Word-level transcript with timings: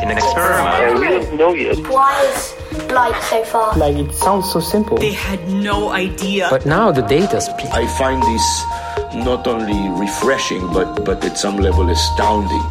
In 0.00 0.10
an 0.10 0.16
experiment. 0.16 1.00
We 1.00 1.08
don't 1.08 1.36
know 1.36 1.54
yet. 1.54 1.76
Why 1.88 2.22
is 2.22 2.54
light 2.92 3.20
so 3.24 3.42
far? 3.44 3.76
Like 3.76 3.96
it 3.96 4.14
sounds 4.14 4.52
so 4.52 4.60
simple. 4.60 4.96
They 4.96 5.12
had 5.12 5.48
no 5.48 5.88
idea. 5.90 6.46
But 6.50 6.66
now 6.66 6.92
the 6.92 7.02
data 7.02 7.40
speaks. 7.40 7.70
I 7.70 7.86
find 7.98 8.22
this 8.22 8.64
not 9.24 9.48
only 9.48 9.88
refreshing, 9.98 10.72
but, 10.72 11.04
but 11.04 11.24
at 11.24 11.36
some 11.36 11.56
level 11.56 11.90
astounding. 11.90 12.62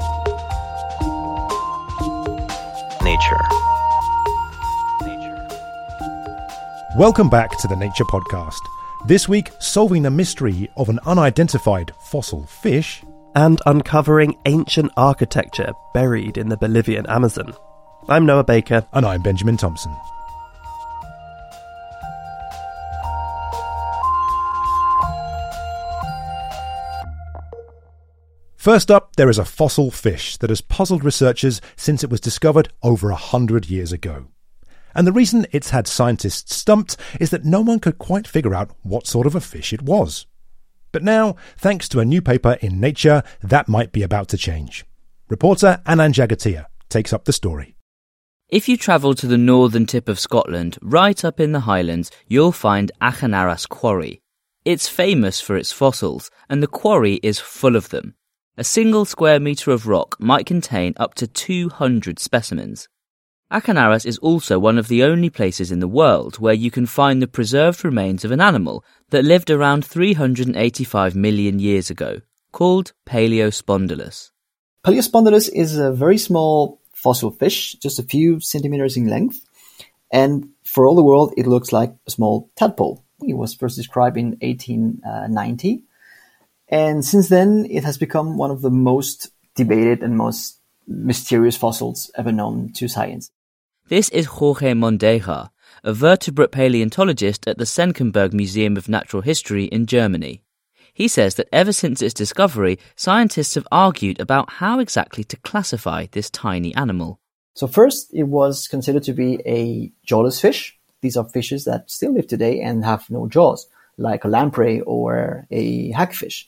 Nature. 3.04 3.67
Welcome 6.98 7.30
back 7.30 7.56
to 7.60 7.68
the 7.68 7.76
Nature 7.76 8.06
Podcast. 8.06 8.58
This 9.06 9.30
week, 9.30 9.52
solving 9.60 10.02
the 10.02 10.10
mystery 10.10 10.68
of 10.78 10.90
an 10.90 11.00
unidentified 11.06 11.92
fossil 12.00 12.48
fish 12.48 13.04
and 13.36 13.62
uncovering 13.68 14.36
ancient 14.48 14.92
architecture 14.98 15.74
buried 15.94 16.40
in 16.40 16.50
the 16.50 16.58
Bolivian 16.58 17.06
Amazon. 17.06 17.54
I'm 18.10 18.26
Noah 18.26 18.46
Baker. 18.46 18.84
And 18.94 19.06
I'm 19.06 19.22
Benjamin 19.22 19.58
Thompson. 19.58 19.96
First 28.56 28.90
up, 28.90 29.16
there 29.18 29.30
is 29.30 29.38
a 29.38 29.46
fossil 29.46 29.92
fish 29.92 30.38
that 30.38 30.50
has 30.50 30.62
puzzled 30.62 31.04
researchers 31.04 31.62
since 31.76 32.04
it 32.04 32.10
was 32.10 32.20
discovered 32.20 32.70
over 32.82 33.12
a 33.12 33.16
hundred 33.16 33.70
years 33.70 33.92
ago. 33.92 34.26
And 34.98 35.06
the 35.06 35.14
reason 35.14 35.46
it's 35.52 35.70
had 35.70 35.88
scientists 35.88 36.56
stumped 36.56 36.98
is 37.20 37.30
that 37.30 37.46
no 37.46 37.62
one 37.62 37.80
could 37.80 38.00
quite 38.00 38.28
figure 38.28 38.56
out 38.56 38.72
what 38.82 39.06
sort 39.06 39.28
of 39.28 39.36
a 39.36 39.40
fish 39.40 39.72
it 39.72 39.84
was. 39.84 40.26
But 40.92 41.04
now, 41.04 41.36
thanks 41.56 41.88
to 41.90 42.00
a 42.00 42.06
new 42.06 42.20
paper 42.20 42.58
in 42.62 42.80
Nature, 42.80 43.22
that 43.44 43.68
might 43.68 43.92
be 43.92 44.02
about 44.02 44.28
to 44.30 44.38
change. 44.38 44.86
Reporter 45.30 45.82
Anand 45.86 46.14
Jagatia 46.14 46.66
takes 46.90 47.14
up 47.14 47.26
the 47.26 47.32
story. 47.32 47.76
If 48.50 48.68
you 48.68 48.76
travel 48.76 49.14
to 49.14 49.28
the 49.28 49.38
northern 49.38 49.86
tip 49.86 50.10
of 50.10 50.20
Scotland, 50.20 50.80
right 50.82 51.24
up 51.24 51.40
in 51.40 51.52
the 51.52 51.60
Highlands, 51.60 52.10
you'll 52.28 52.52
find 52.52 52.92
Achanarras 53.00 53.70
Quarry. 53.70 54.22
It's 54.66 54.88
famous 54.88 55.40
for 55.40 55.56
its 55.56 55.72
fossils, 55.72 56.32
and 56.50 56.64
the 56.64 56.68
quarry 56.68 57.20
is 57.22 57.40
full 57.40 57.76
of 57.76 57.90
them. 57.90 58.16
A 58.58 58.64
single 58.64 59.06
square 59.06 59.40
metre 59.40 59.70
of 59.70 59.86
rock 59.86 60.16
might 60.20 60.48
contain 60.48 60.96
up 60.98 61.14
to 61.16 61.28
200 61.28 62.18
specimens. 62.18 62.90
Achanarras 63.50 64.06
is 64.06 64.18
also 64.18 64.60
one 64.60 64.78
of 64.78 64.90
the 64.90 65.04
only 65.04 65.30
places 65.30 65.72
in 65.72 65.80
the 65.80 65.88
world 65.88 66.38
where 66.38 66.54
you 66.54 66.70
can 66.70 66.86
find 66.86 67.22
the 67.22 67.28
preserved 67.28 67.86
remains 67.86 68.26
of 68.26 68.32
an 68.32 68.42
animal 68.42 68.84
that 69.10 69.24
lived 69.24 69.50
around 69.50 69.86
385 69.86 71.16
million 71.16 71.58
years 71.58 71.90
ago, 71.90 72.20
called 72.52 72.92
Paleospondylus. 73.08 74.32
Paleospondylus 74.86 75.50
is 75.54 75.78
a 75.78 75.94
very 75.94 76.18
small 76.18 76.82
fossil 76.92 77.32
fish, 77.32 77.76
just 77.76 78.00
a 78.00 78.04
few 78.04 78.42
centimeters 78.42 78.98
in 78.98 79.08
length, 79.08 79.40
and 80.12 80.50
for 80.66 80.86
all 80.86 80.96
the 80.96 81.04
world 81.04 81.34
it 81.38 81.48
looks 81.48 81.72
like 81.72 81.96
a 82.06 82.12
small 82.12 82.50
tadpole. 82.58 83.06
It 83.22 83.36
was 83.36 83.54
first 83.54 83.78
described 83.78 84.18
in 84.18 84.38
1890, 84.42 85.86
and 86.68 87.06
since 87.06 87.30
then 87.30 87.66
it 87.70 87.86
has 87.86 87.98
become 87.98 88.38
one 88.38 88.52
of 88.52 88.62
the 88.62 88.70
most 88.70 89.32
debated 89.56 90.04
and 90.04 90.18
most 90.18 90.60
mysterious 90.86 91.56
fossils 91.56 92.12
ever 92.18 92.34
known 92.34 92.74
to 92.74 92.90
science. 92.90 93.32
This 93.90 94.10
is 94.10 94.26
Jorge 94.26 94.74
Mondéjar, 94.74 95.50
a 95.82 95.94
vertebrate 95.94 96.52
paleontologist 96.52 97.48
at 97.48 97.58
the 97.58 97.64
Senckenberg 97.64 98.34
Museum 98.34 98.76
of 98.76 98.90
Natural 98.90 99.22
History 99.22 99.64
in 99.64 99.86
Germany. 99.86 100.42
He 100.94 101.08
says 101.08 101.36
that 101.36 101.48
ever 101.54 101.72
since 101.72 102.02
its 102.02 102.14
discovery, 102.14 102.80
scientists 102.98 103.56
have 103.56 103.66
argued 103.72 104.20
about 104.20 104.50
how 104.50 104.80
exactly 104.80 105.24
to 105.24 105.38
classify 105.38 106.08
this 106.12 106.30
tiny 106.30 106.76
animal. 106.76 107.22
So 107.54 107.66
first, 107.66 108.14
it 108.14 108.24
was 108.24 108.68
considered 108.68 109.04
to 109.04 109.14
be 109.14 109.40
a 109.46 109.90
jawless 110.06 110.42
fish. 110.42 110.78
These 111.00 111.16
are 111.16 111.24
fishes 111.24 111.64
that 111.64 111.90
still 111.90 112.12
live 112.14 112.28
today 112.28 112.60
and 112.60 112.84
have 112.84 113.10
no 113.10 113.30
jaws, 113.30 113.68
like 113.98 114.26
a 114.26 114.28
lamprey 114.28 114.82
or 114.82 115.48
a 115.50 115.94
hagfish. 115.94 116.48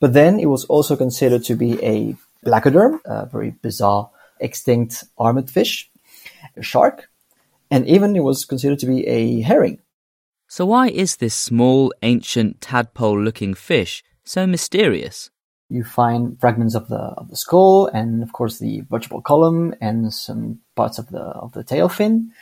But 0.00 0.12
then 0.12 0.40
it 0.40 0.46
was 0.46 0.64
also 0.64 0.96
considered 0.96 1.44
to 1.44 1.54
be 1.54 1.80
a 1.84 2.16
placoderm, 2.44 2.98
a 3.04 3.26
very 3.26 3.50
bizarre 3.62 4.10
extinct 4.40 5.04
armored 5.16 5.48
fish, 5.48 5.88
a 6.56 6.62
shark, 6.62 7.08
and 7.70 7.86
even 7.86 8.16
it 8.16 8.22
was 8.22 8.44
considered 8.44 8.78
to 8.80 8.86
be 8.86 9.06
a 9.06 9.40
herring. 9.42 9.80
So 10.48 10.66
why 10.66 10.88
is 10.88 11.16
this 11.16 11.34
small, 11.34 11.92
ancient, 12.02 12.60
tadpole-looking 12.60 13.54
fish 13.54 14.04
so 14.24 14.46
mysterious? 14.46 15.30
You 15.70 15.82
find 15.82 16.38
fragments 16.38 16.74
of 16.74 16.88
the 16.88 16.96
of 16.96 17.28
the 17.30 17.36
skull, 17.36 17.86
and 17.86 18.22
of 18.22 18.32
course 18.32 18.58
the 18.58 18.82
vertebral 18.90 19.22
column, 19.22 19.74
and 19.80 20.12
some 20.12 20.60
parts 20.76 20.98
of 20.98 21.08
the 21.08 21.20
of 21.20 21.52
the 21.52 21.64
tail 21.64 21.88
fin. 21.88 22.32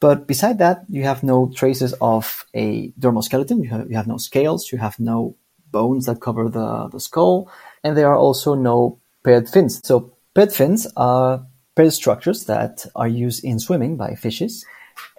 But 0.00 0.26
beside 0.26 0.58
that, 0.58 0.84
you 0.88 1.04
have 1.04 1.22
no 1.22 1.50
traces 1.54 1.94
of 2.00 2.44
a 2.54 2.90
dermal 2.92 3.24
skeleton. 3.24 3.62
You 3.62 3.70
have, 3.70 3.90
you 3.90 3.96
have 3.96 4.06
no 4.06 4.16
scales. 4.16 4.70
You 4.70 4.78
have 4.78 4.98
no 5.00 5.36
bones 5.70 6.06
that 6.06 6.20
cover 6.20 6.48
the, 6.48 6.88
the 6.88 7.00
skull, 7.00 7.50
and 7.82 7.96
there 7.96 8.08
are 8.08 8.16
also 8.16 8.54
no 8.54 9.00
paired 9.24 9.48
fins. 9.48 9.80
So 9.84 10.12
paired 10.34 10.52
fins 10.52 10.86
are 10.96 11.46
paired 11.78 11.92
structures 11.92 12.46
that 12.46 12.84
are 12.96 13.06
used 13.06 13.44
in 13.44 13.60
swimming 13.60 13.96
by 13.96 14.16
fishes. 14.16 14.66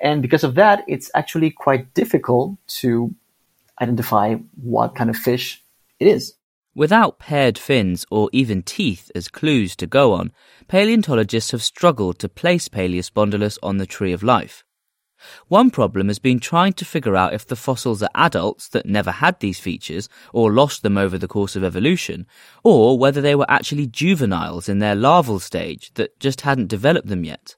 And 0.01 0.21
because 0.21 0.43
of 0.43 0.55
that, 0.55 0.83
it's 0.89 1.09
actually 1.15 1.51
quite 1.51 1.93
difficult 1.93 2.57
to 2.81 3.15
identify 3.81 4.35
what 4.61 4.93
kind 4.93 5.09
of 5.09 5.15
fish 5.15 5.63
it 6.01 6.07
is. 6.07 6.33
Without 6.75 7.17
paired 7.17 7.57
fins 7.57 8.05
or 8.11 8.29
even 8.33 8.61
teeth 8.61 9.09
as 9.15 9.29
clues 9.29 9.73
to 9.77 9.87
go 9.87 10.11
on, 10.11 10.33
paleontologists 10.67 11.51
have 11.51 11.63
struggled 11.63 12.19
to 12.19 12.27
place 12.27 12.67
Paleospondylus 12.67 13.57
on 13.63 13.77
the 13.77 13.85
tree 13.85 14.11
of 14.11 14.21
life. 14.21 14.65
One 15.47 15.69
problem 15.69 16.07
has 16.07 16.19
been 16.19 16.39
trying 16.39 16.73
to 16.73 16.85
figure 16.85 17.15
out 17.15 17.33
if 17.33 17.45
the 17.45 17.55
fossils 17.55 18.01
are 18.01 18.09
adults 18.15 18.67
that 18.69 18.85
never 18.85 19.11
had 19.11 19.39
these 19.39 19.59
features 19.59 20.09
or 20.33 20.51
lost 20.51 20.83
them 20.83 20.97
over 20.97 21.17
the 21.17 21.27
course 21.27 21.55
of 21.55 21.63
evolution, 21.63 22.25
or 22.63 22.97
whether 22.97 23.21
they 23.21 23.35
were 23.35 23.49
actually 23.49 23.87
juveniles 23.87 24.69
in 24.69 24.79
their 24.79 24.95
larval 24.95 25.39
stage 25.39 25.91
that 25.95 26.19
just 26.19 26.41
hadn't 26.41 26.67
developed 26.67 27.07
them 27.07 27.23
yet. 27.23 27.55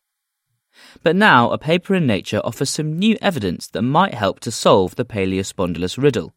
But 1.03 1.15
now 1.15 1.51
a 1.51 1.57
paper 1.57 1.95
in 1.95 2.07
Nature 2.07 2.41
offers 2.43 2.69
some 2.69 2.97
new 2.97 3.17
evidence 3.21 3.67
that 3.67 3.81
might 3.81 4.13
help 4.13 4.39
to 4.41 4.51
solve 4.51 4.95
the 4.95 5.05
Paleospondylus 5.05 6.01
riddle. 6.01 6.33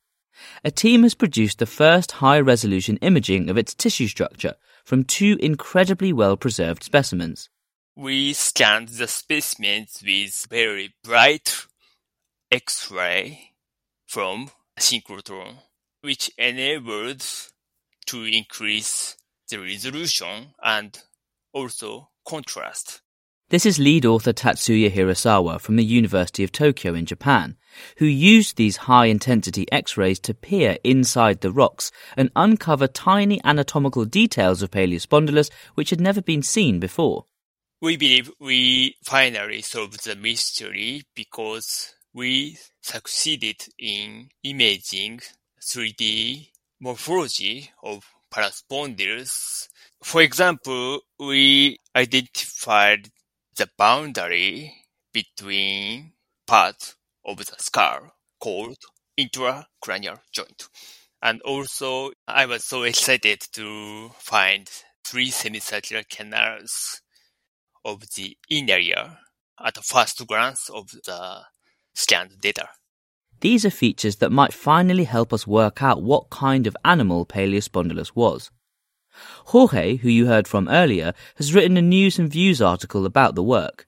A 0.65 0.70
team 0.70 1.03
has 1.05 1.15
produced 1.15 1.59
the 1.59 1.67
first 1.67 2.12
high 2.12 2.41
resolution 2.41 2.97
imaging 2.99 3.49
of 3.49 3.56
its 3.56 3.75
tissue 3.75 4.09
structure 4.09 4.55
from 4.85 5.05
two 5.05 5.38
incredibly 5.41 6.12
well 6.12 6.37
preserved 6.37 6.82
specimens. 6.82 7.49
We 7.96 8.32
scanned 8.32 8.88
the 8.88 9.06
specimens 9.06 10.02
with 10.05 10.49
very 10.50 10.94
bright 11.05 11.67
X-ray 12.50 13.52
from 14.05 14.50
synchrotron, 14.81 15.58
which 16.00 16.29
enabled 16.37 17.25
to 18.06 18.25
increase 18.25 19.17
the 19.49 19.61
resolution 19.61 20.55
and 20.61 21.00
also 21.52 22.11
contrast. 22.26 23.00
This 23.50 23.64
is 23.64 23.79
lead 23.79 24.05
author 24.05 24.32
Tatsuya 24.32 24.91
Hirasawa 24.91 25.61
from 25.61 25.76
the 25.76 25.85
University 25.85 26.43
of 26.43 26.50
Tokyo 26.50 26.94
in 26.94 27.06
Japan, 27.06 27.56
who 27.99 28.06
used 28.06 28.56
these 28.56 28.88
high 28.88 29.06
intensity 29.06 29.70
X 29.70 29.96
rays 29.96 30.19
to 30.20 30.35
peer 30.35 30.79
inside 30.82 31.43
the 31.43 31.52
rocks 31.52 31.93
and 32.17 32.32
uncover 32.35 32.88
tiny 32.88 33.41
anatomical 33.44 34.05
details 34.05 34.62
of 34.62 34.73
Paleospondylus 34.73 35.49
which 35.76 35.91
had 35.91 36.00
never 36.00 36.20
been 36.20 36.43
seen 36.43 36.81
before. 36.81 37.26
We 37.85 37.99
believe 37.99 38.31
we 38.41 38.97
finally 39.05 39.61
solved 39.61 40.05
the 40.05 40.17
mystery 40.17 41.03
because 41.15 41.93
we 42.15 42.57
succeeded 42.81 43.57
in 43.79 44.31
imaging 44.43 45.21
3D 45.61 46.49
morphology 46.81 47.73
of 47.83 48.03
Paleospondylus. 48.33 49.69
For 50.03 50.23
example, 50.23 51.01
we 51.19 51.79
identified 51.95 53.11
the 53.55 53.69
boundary 53.77 54.75
between 55.13 56.15
parts 56.47 56.97
of 57.23 57.37
the 57.37 57.57
skull 57.59 58.15
called 58.41 58.79
intracranial 59.21 60.21
joint. 60.33 60.71
And 61.21 61.43
also, 61.43 62.13
I 62.27 62.47
was 62.47 62.65
so 62.65 62.85
excited 62.85 63.43
to 63.53 64.09
find 64.21 64.71
three 65.05 65.31
semicircular 65.31 66.05
canals 66.09 67.03
of 67.85 68.03
the 68.17 68.37
inner 68.51 68.79
ear 68.79 69.19
at 69.63 69.85
first 69.85 70.27
glance 70.27 70.69
of 70.69 70.91
the 70.91 71.43
scanned 71.95 72.41
data. 72.41 72.69
These 73.41 73.65
are 73.65 73.71
features 73.71 74.17
that 74.17 74.33
might 74.33 74.53
finally 74.53 75.05
help 75.05 75.33
us 75.33 75.47
work 75.47 75.83
out 75.83 76.03
what 76.03 76.31
kind 76.31 76.67
of 76.67 76.77
animal 76.85 77.27
Paleospondylus 77.27 78.13
was. 78.15 78.51
Jorge, 79.47 79.97
who 79.97 80.09
you 80.09 80.27
heard 80.27 80.49
from 80.49 80.69
earlier, 80.69 81.13
has 81.37 81.55
written 81.55 81.77
a 81.77 81.83
news 81.83 82.19
and 82.19 82.31
views 82.31 82.61
article 82.61 83.07
about 83.07 83.35
the 83.35 83.43
work. 83.43 83.87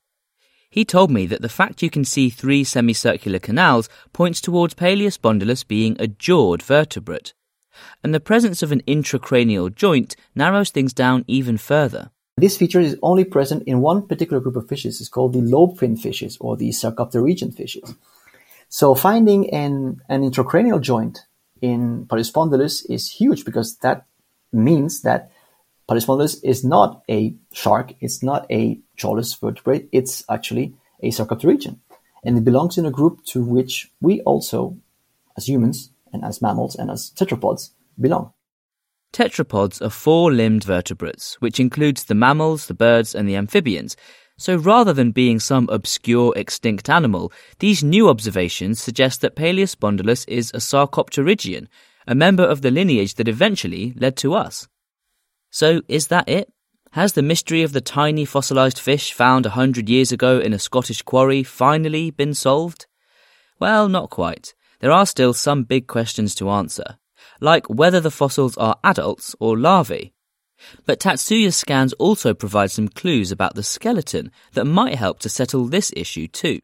He 0.71 0.85
told 0.85 1.11
me 1.11 1.27
that 1.27 1.43
the 1.43 1.49
fact 1.49 1.83
you 1.83 1.91
can 1.91 2.05
see 2.05 2.29
three 2.29 2.63
semicircular 2.63 3.39
canals 3.39 3.89
points 4.13 4.41
towards 4.41 4.75
Paleospondylus 4.75 5.67
being 5.67 5.97
a 5.99 6.07
jawed 6.07 6.63
vertebrate, 6.63 7.33
and 8.05 8.15
the 8.15 8.21
presence 8.21 8.63
of 8.63 8.73
an 8.73 8.83
intracranial 8.83 9.75
joint 9.75 10.17
narrows 10.35 10.71
things 10.71 10.93
down 10.93 11.25
even 11.27 11.57
further. 11.57 12.11
This 12.39 12.59
feature 12.59 12.81
is 12.81 12.99
only 13.03 13.25
present 13.25 13.63
in 13.67 13.81
one 13.81 14.07
particular 14.07 14.41
group 14.41 14.57
of 14.57 14.69
fishes. 14.69 15.01
It's 15.01 15.09
called 15.09 15.33
the 15.33 15.41
lobe 15.41 15.79
fin 15.79 15.97
fishes 15.97 16.37
or 16.39 16.55
the 16.55 16.69
sarcopterygian 16.69 17.55
fishes. 17.55 17.95
So 18.69 18.95
finding 18.95 19.49
an, 19.55 20.03
an 20.11 20.23
intracranial 20.23 20.83
joint 20.83 21.25
in 21.63 22.05
Paleospondylus 22.07 22.85
is 22.91 23.11
huge 23.11 23.47
because 23.47 23.79
that 23.79 24.05
means 24.53 25.01
that 25.01 25.31
Paleospondylus 25.89 26.41
is 26.43 26.63
not 26.63 27.03
a 27.09 27.35
shark, 27.55 27.95
it's 28.01 28.23
not 28.23 28.45
a 28.51 28.81
jawless 28.97 29.33
vertebrate, 29.33 29.89
it's 29.93 30.23
actually 30.29 30.75
a 31.01 31.09
sarcopterygian. 31.09 31.79
And 32.23 32.37
it 32.37 32.45
belongs 32.45 32.77
in 32.77 32.85
a 32.85 32.91
group 32.91 33.25
to 33.27 33.43
which 33.43 33.91
we 34.03 34.21
also, 34.23 34.77
as 35.39 35.49
humans 35.49 35.91
and 36.13 36.23
as 36.23 36.43
mammals 36.43 36.77
and 36.77 36.91
as 36.91 37.13
tetrapods, 37.17 37.71
belong. 37.99 38.35
Tetrapods 39.13 39.81
are 39.81 39.91
four 39.91 40.33
limbed 40.33 40.65
vertebrates, 40.65 41.35
which 41.41 41.59
includes 41.59 42.05
the 42.05 42.15
mammals, 42.15 42.67
the 42.67 42.75
birds, 42.75 43.15
and 43.15 43.29
the 43.29 43.37
amphibians. 43.37 43.97
So 44.39 44.57
rather 44.57 44.93
than 44.93 45.13
being 45.13 45.41
some 45.41 45.69
obscure 45.71 46.35
extinct 46.37 46.91
animal, 46.91 47.33
these 47.59 47.83
new 47.83 48.11
observations 48.11 48.81
suggest 48.81 49.23
that 49.23 49.37
Paleospondylus 49.37 50.27
is 50.29 50.51
a 50.51 50.59
Sarcopterygian, 50.59 51.69
a 52.07 52.15
member 52.15 52.45
of 52.45 52.61
the 52.61 52.71
lineage 52.71 53.15
that 53.15 53.29
eventually 53.29 53.95
led 53.97 54.17
to 54.19 54.35
us. 54.35 54.69
So 55.51 55.81
is 55.89 56.09
that 56.09 56.29
it? 56.29 56.53
Has 56.93 57.15
the 57.15 57.23
mystery 57.23 57.63
of 57.63 57.73
the 57.73 57.81
tiny 57.81 58.25
fossilized 58.25 58.79
fish 58.79 59.13
found 59.13 59.47
a 59.47 59.51
hundred 59.51 59.89
years 59.89 60.13
ago 60.13 60.39
in 60.39 60.53
a 60.53 60.59
Scottish 60.59 61.03
quarry 61.03 61.43
finally 61.43 62.11
been 62.11 62.35
solved? 62.35 62.87
Well, 63.59 63.89
not 63.89 64.11
quite. 64.11 64.55
There 64.81 64.93
are 64.93 65.07
still 65.07 65.33
some 65.33 65.65
big 65.65 65.87
questions 65.87 66.35
to 66.37 66.51
answer 66.51 66.99
like 67.41 67.67
whether 67.69 68.01
the 68.01 68.11
fossils 68.11 68.57
are 68.57 68.79
adults 68.83 69.35
or 69.41 69.59
larvae. 69.59 70.13
But 70.87 71.01
Tatsuya's 71.01 71.57
scans 71.57 71.93
also 71.95 72.35
provide 72.35 72.71
some 72.71 72.89
clues 72.89 73.31
about 73.31 73.55
the 73.55 73.63
skeleton 73.63 74.31
that 74.55 74.65
might 74.65 74.95
help 74.95 75.19
to 75.21 75.29
settle 75.29 75.67
this 75.67 75.93
issue 75.97 76.29
too. 76.29 76.61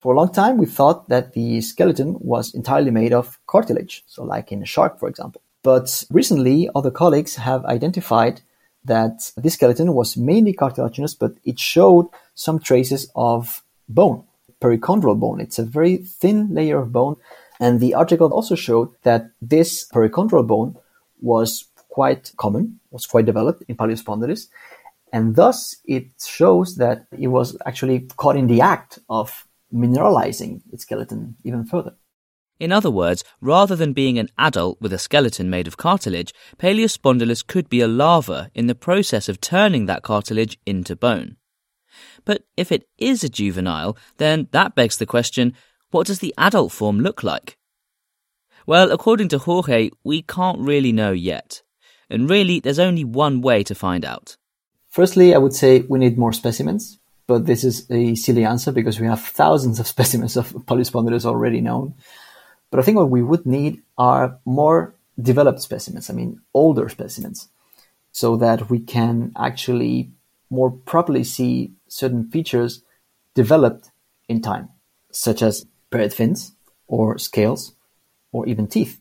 For 0.00 0.14
a 0.14 0.16
long 0.16 0.32
time, 0.32 0.56
we 0.56 0.66
thought 0.66 1.08
that 1.10 1.34
the 1.34 1.60
skeleton 1.60 2.16
was 2.20 2.54
entirely 2.54 2.90
made 2.90 3.12
of 3.12 3.38
cartilage, 3.46 4.02
so 4.06 4.24
like 4.24 4.50
in 4.50 4.62
a 4.62 4.66
shark, 4.66 4.98
for 4.98 5.08
example. 5.08 5.42
But 5.62 6.04
recently, 6.10 6.70
other 6.74 6.90
colleagues 6.90 7.36
have 7.36 7.64
identified 7.66 8.40
that 8.84 9.30
this 9.36 9.54
skeleton 9.54 9.92
was 9.92 10.16
mainly 10.16 10.54
cartilaginous, 10.54 11.14
but 11.14 11.34
it 11.44 11.58
showed 11.58 12.08
some 12.34 12.58
traces 12.58 13.10
of 13.14 13.62
bone, 13.88 14.24
perichondral 14.60 15.20
bone. 15.20 15.38
It's 15.38 15.58
a 15.58 15.64
very 15.64 15.98
thin 15.98 16.54
layer 16.54 16.78
of 16.78 16.92
bone 16.92 17.16
and 17.60 17.78
the 17.78 17.94
article 17.94 18.32
also 18.32 18.54
showed 18.54 18.88
that 19.02 19.30
this 19.40 19.86
perichondral 19.88 20.46
bone 20.46 20.76
was 21.20 21.68
quite 21.90 22.32
common, 22.38 22.80
was 22.90 23.06
quite 23.06 23.26
developed 23.26 23.62
in 23.68 23.76
Paleospondylus, 23.76 24.48
and 25.12 25.36
thus 25.36 25.76
it 25.84 26.06
shows 26.26 26.76
that 26.76 27.06
it 27.16 27.28
was 27.28 27.56
actually 27.66 28.08
caught 28.16 28.36
in 28.36 28.46
the 28.46 28.62
act 28.62 28.98
of 29.10 29.46
mineralizing 29.72 30.62
its 30.72 30.82
skeleton 30.82 31.36
even 31.44 31.64
further. 31.64 31.94
In 32.58 32.72
other 32.72 32.90
words, 32.90 33.24
rather 33.40 33.74
than 33.74 33.94
being 33.94 34.18
an 34.18 34.28
adult 34.38 34.80
with 34.80 34.92
a 34.92 34.98
skeleton 34.98 35.48
made 35.48 35.66
of 35.66 35.76
cartilage, 35.76 36.34
Paleospondylus 36.58 37.46
could 37.46 37.68
be 37.68 37.80
a 37.80 37.88
larva 37.88 38.50
in 38.54 38.66
the 38.66 38.74
process 38.74 39.28
of 39.28 39.40
turning 39.40 39.86
that 39.86 40.02
cartilage 40.02 40.58
into 40.66 40.94
bone. 40.94 41.36
But 42.24 42.44
if 42.56 42.70
it 42.70 42.86
is 42.98 43.24
a 43.24 43.28
juvenile, 43.28 43.96
then 44.18 44.48
that 44.52 44.74
begs 44.74 44.98
the 44.98 45.06
question 45.06 45.54
what 45.90 46.06
does 46.06 46.20
the 46.20 46.34
adult 46.38 46.72
form 46.72 47.00
look 47.00 47.22
like? 47.22 47.56
Well, 48.66 48.92
according 48.92 49.28
to 49.28 49.38
Jorge, 49.38 49.90
we 50.04 50.22
can't 50.22 50.60
really 50.60 50.92
know 50.92 51.12
yet. 51.12 51.62
And 52.08 52.28
really, 52.28 52.60
there's 52.60 52.78
only 52.78 53.04
one 53.04 53.40
way 53.40 53.62
to 53.64 53.74
find 53.74 54.04
out. 54.04 54.36
Firstly, 54.88 55.34
I 55.34 55.38
would 55.38 55.54
say 55.54 55.80
we 55.80 55.98
need 55.98 56.18
more 56.18 56.32
specimens, 56.32 56.98
but 57.26 57.46
this 57.46 57.62
is 57.64 57.88
a 57.90 58.14
silly 58.16 58.44
answer 58.44 58.72
because 58.72 58.98
we 58.98 59.06
have 59.06 59.20
thousands 59.22 59.78
of 59.78 59.86
specimens 59.94 60.36
of 60.36 60.52
Paleospondylus 60.52 61.24
already 61.24 61.60
known. 61.60 61.94
But 62.70 62.80
I 62.80 62.82
think 62.82 62.96
what 62.96 63.10
we 63.10 63.22
would 63.22 63.46
need 63.46 63.82
are 63.98 64.38
more 64.44 64.94
developed 65.20 65.60
specimens, 65.60 66.10
I 66.10 66.14
mean, 66.14 66.40
older 66.54 66.88
specimens, 66.88 67.48
so 68.12 68.36
that 68.36 68.70
we 68.70 68.80
can 68.80 69.32
actually 69.36 70.10
more 70.50 70.70
properly 70.70 71.24
see 71.24 71.72
certain 71.88 72.28
features 72.30 72.82
developed 73.34 73.90
in 74.28 74.40
time, 74.42 74.68
such 75.12 75.42
as 75.42 75.66
paired 75.90 76.12
fins 76.12 76.54
or 76.86 77.18
scales 77.18 77.74
or 78.32 78.46
even 78.46 78.66
teeth. 78.66 79.00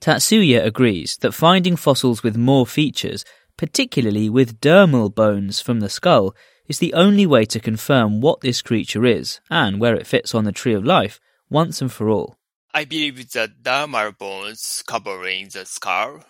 Tatsuya 0.00 0.64
agrees 0.64 1.18
that 1.18 1.32
finding 1.32 1.76
fossils 1.76 2.22
with 2.22 2.36
more 2.36 2.66
features, 2.66 3.24
particularly 3.58 4.30
with 4.30 4.60
dermal 4.60 5.14
bones 5.14 5.60
from 5.60 5.80
the 5.80 5.90
skull, 5.90 6.34
is 6.66 6.78
the 6.78 6.94
only 6.94 7.26
way 7.26 7.44
to 7.44 7.60
confirm 7.60 8.20
what 8.20 8.40
this 8.40 8.62
creature 8.62 9.04
is 9.04 9.40
and 9.50 9.80
where 9.80 9.94
it 9.94 10.06
fits 10.06 10.34
on 10.34 10.44
the 10.44 10.52
tree 10.52 10.72
of 10.72 10.84
life 10.84 11.20
once 11.50 11.82
and 11.82 11.92
for 11.92 12.08
all. 12.08 12.38
I 12.72 12.84
believe 12.84 13.30
the 13.32 13.52
dermal 13.60 14.16
bones 14.16 14.82
covering 14.86 15.48
the 15.52 15.66
skull 15.66 16.24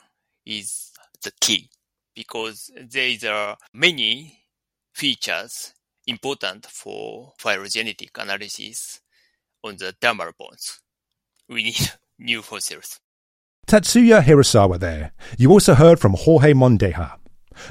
is 0.47 0.91
the 1.23 1.33
key 1.41 1.69
because 2.15 2.71
there 2.77 3.33
are 3.33 3.53
uh, 3.53 3.57
many 3.73 4.41
features 4.95 5.75
important 6.07 6.67
for 6.67 7.35
phylogenetic 7.39 8.17
analysis 8.19 9.01
on 9.63 9.77
the 9.77 9.95
dermal 10.01 10.33
bones. 10.39 10.81
We 11.49 11.63
need 11.65 11.91
new 12.19 12.43
fossils. 12.43 12.99
Tatsuya 13.67 14.23
Hirasawa 14.23 14.79
there. 14.79 15.13
You 15.39 15.51
also 15.51 15.75
heard 15.75 16.01
from 16.01 16.15
Jorge 16.15 16.53
Mondéjar. 16.53 17.17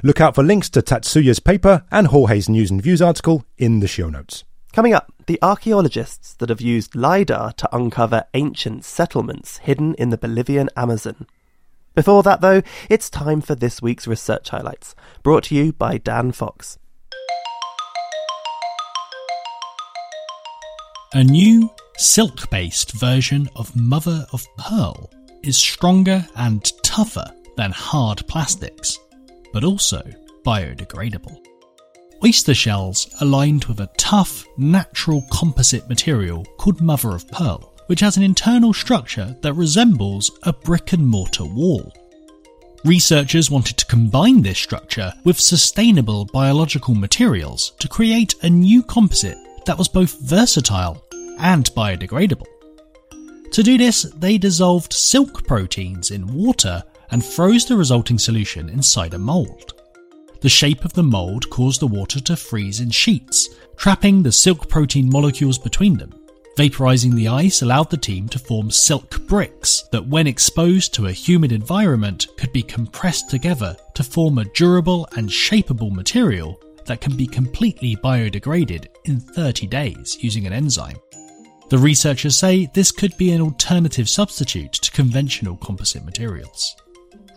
Look 0.04 0.22
out 0.22 0.36
for 0.36 0.44
links 0.44 0.70
to 0.72 0.82
Tatsuya's 0.82 1.40
paper 1.40 1.84
and 1.92 2.08
Jorge's 2.08 2.48
news 2.48 2.72
and 2.72 2.82
views 2.82 3.02
article 3.02 3.44
in 3.58 3.80
the 3.80 3.88
show 3.88 4.10
notes. 4.10 4.44
Coming 4.72 4.94
up, 4.94 5.12
the 5.26 5.40
archaeologists 5.42 6.36
that 6.36 6.50
have 6.50 6.62
used 6.62 6.96
LIDAR 6.96 7.54
to 7.54 7.76
uncover 7.76 8.26
ancient 8.34 8.86
settlements 8.86 9.58
hidden 9.58 9.96
in 9.96 10.10
the 10.10 10.18
Bolivian 10.18 10.70
Amazon. 10.78 11.26
Before 11.96 12.24
that, 12.24 12.42
though, 12.42 12.62
it's 12.88 13.10
time 13.10 13.42
for 13.42 13.56
this 13.56 13.82
week's 13.82 14.08
research 14.08 14.50
highlights, 14.50 14.96
brought 15.24 15.46
to 15.46 15.56
you 15.56 15.74
by 15.74 15.98
Dan 15.98 16.32
Fox. 16.32 16.78
A 21.14 21.24
new 21.24 21.72
silk 22.00 22.50
based 22.50 22.94
version 22.94 23.50
of 23.58 23.76
Mother 23.76 24.26
of 24.32 24.48
Pearl 24.58 25.12
is 25.44 25.58
stronger 25.58 26.26
and 26.38 26.72
tougher 26.82 27.30
than 27.58 27.72
hard 27.72 28.26
plastics, 28.28 28.98
but 29.52 29.66
also 29.66 30.02
biodegradable. 30.46 31.38
Oyster 32.24 32.54
shells 32.54 33.14
are 33.22 33.26
lined 33.26 33.66
with 33.66 33.82
a 33.82 33.90
tough, 33.98 34.46
natural 34.58 35.26
composite 35.30 35.90
material 35.90 36.46
called 36.58 36.82
mother 36.82 37.16
of 37.16 37.28
pearl, 37.30 37.74
which 37.88 38.00
has 38.00 38.16
an 38.16 38.24
internal 38.24 38.74
structure 38.74 39.36
that 39.42 39.54
resembles 39.54 40.32
a 40.44 40.54
brick 40.54 40.94
and 40.94 41.06
mortar 41.06 41.46
wall. 41.46 41.94
Researchers 42.86 43.52
wanted 43.52 43.76
to 43.78 43.86
combine 43.88 44.42
this 44.42 44.58
structure 44.58 45.14
with 45.26 45.38
sustainable 45.38 46.26
biological 46.26 46.96
materials 46.96 47.74
to 47.80 47.90
create 47.90 48.36
a 48.42 48.50
new 48.50 48.84
composite 48.84 49.38
that 49.66 49.78
was 49.78 49.90
both 49.90 50.18
versatile 50.22 51.04
and 51.40 51.66
biodegradable. 51.76 52.48
To 53.52 53.64
do 53.64 53.78
this, 53.78 54.04
they 54.04 54.38
dissolved 54.38 54.94
silk 54.94 55.48
proteins 55.48 56.12
in 56.12 56.28
water 56.28 56.84
and 57.12 57.26
froze 57.26 57.66
the 57.66 57.76
resulting 57.76 58.20
solution 58.20 58.70
inside 58.70 59.14
a 59.14 59.20
mould. 59.20 59.74
The 60.42 60.50
shape 60.50 60.86
of 60.86 60.94
the 60.94 61.04
mould 61.04 61.50
caused 61.50 61.82
the 61.82 61.88
water 61.88 62.22
to 62.22 62.38
freeze 62.38 62.80
in 62.80 62.92
sheets, 62.92 63.50
trapping 63.76 64.24
the 64.24 64.32
silk 64.32 64.70
protein 64.70 65.10
molecules 65.10 65.58
between 65.58 65.98
them. 65.98 66.14
Vaporizing 66.58 67.16
the 67.16 67.28
ice 67.28 67.62
allowed 67.62 67.90
the 67.90 67.98
team 67.98 68.28
to 68.30 68.40
form 68.40 68.70
silk 68.70 69.26
bricks 69.28 69.84
that, 69.92 70.06
when 70.06 70.28
exposed 70.28 70.94
to 70.94 71.08
a 71.08 71.12
humid 71.12 71.52
environment, 71.52 72.28
could 72.38 72.52
be 72.52 72.62
compressed 72.62 73.30
together 73.30 73.76
to 73.96 74.04
form 74.04 74.38
a 74.38 74.46
durable 74.46 75.08
and 75.16 75.30
shapeable 75.30 75.92
material 75.92 76.60
that 76.86 77.02
can 77.02 77.16
be 77.16 77.28
completely 77.28 77.96
biodegraded 77.96 78.88
in 79.06 79.20
30 79.20 79.68
days 79.68 80.18
using 80.22 80.46
an 80.48 80.54
enzyme. 80.54 80.98
The 81.70 81.78
researchers 81.78 82.36
say 82.36 82.68
this 82.74 82.92
could 82.92 83.16
be 83.18 83.32
an 83.32 83.42
alternative 83.42 84.10
substitute 84.10 84.74
to 84.74 84.92
conventional 84.92 85.56
composite 85.58 86.04
materials. 86.04 86.76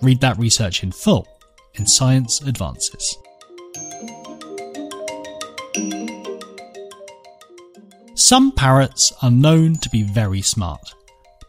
Read 0.00 0.22
that 0.22 0.38
research 0.38 0.82
in 0.82 0.90
full 0.90 1.28
in 1.74 1.86
Science 1.86 2.40
Advances. 2.40 3.16
Some 8.14 8.52
parrots 8.52 9.12
are 9.20 9.30
known 9.30 9.76
to 9.76 9.90
be 9.90 10.02
very 10.02 10.40
smart. 10.40 10.94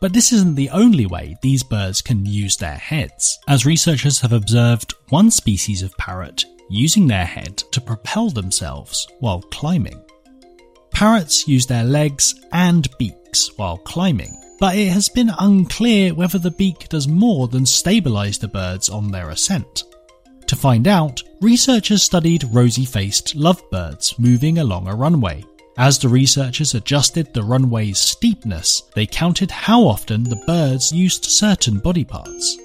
But 0.01 0.11
this 0.11 0.33
isn't 0.33 0.55
the 0.55 0.69
only 0.71 1.05
way 1.05 1.37
these 1.41 1.63
birds 1.63 2.01
can 2.01 2.25
use 2.25 2.57
their 2.57 2.75
heads, 2.75 3.39
as 3.47 3.65
researchers 3.65 4.19
have 4.19 4.33
observed 4.33 4.93
one 5.07 5.31
species 5.31 5.81
of 5.81 5.95
parrot 5.95 6.43
using 6.69 7.07
their 7.07 7.25
head 7.25 7.55
to 7.71 7.79
propel 7.79 8.29
themselves 8.29 9.07
while 9.21 9.41
climbing. 9.43 10.03
Parrots 10.93 11.47
use 11.47 11.65
their 11.65 11.83
legs 11.83 12.35
and 12.51 12.87
beaks 12.97 13.57
while 13.57 13.77
climbing, 13.77 14.35
but 14.59 14.75
it 14.77 14.89
has 14.89 15.09
been 15.09 15.31
unclear 15.39 16.13
whether 16.13 16.37
the 16.37 16.51
beak 16.51 16.87
does 16.89 17.07
more 17.07 17.47
than 17.47 17.65
stabilize 17.65 18.37
the 18.37 18.47
birds 18.47 18.89
on 18.89 19.11
their 19.11 19.29
ascent. 19.29 19.83
To 20.47 20.55
find 20.55 20.87
out, 20.87 21.21
researchers 21.41 22.03
studied 22.03 22.43
rosy 22.51 22.85
faced 22.85 23.35
lovebirds 23.35 24.17
moving 24.19 24.59
along 24.59 24.87
a 24.87 24.95
runway 24.95 25.43
as 25.77 25.97
the 25.97 26.09
researchers 26.09 26.75
adjusted 26.75 27.33
the 27.33 27.43
runway's 27.43 27.97
steepness, 27.97 28.81
they 28.93 29.07
counted 29.07 29.49
how 29.49 29.81
often 29.81 30.23
the 30.23 30.41
birds 30.45 30.91
used 30.91 31.25
certain 31.25 31.79
body 31.79 32.03
parts. 32.03 32.57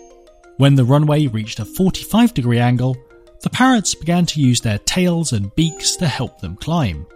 When 0.59 0.75
the 0.75 0.85
runway 0.85 1.27
reached 1.27 1.59
a 1.59 1.65
45 1.65 2.35
degree 2.35 2.59
angle, 2.59 2.97
the 3.41 3.51
parrots 3.51 3.95
began 3.95 4.27
to 4.27 4.43
use 4.43 4.61
their 4.61 4.79
tails 4.79 5.33
and 5.33 5.55
beaks 5.55 5.97
to 5.97 6.07
help 6.07 6.41
them 6.41 6.57
climb. 6.57 7.07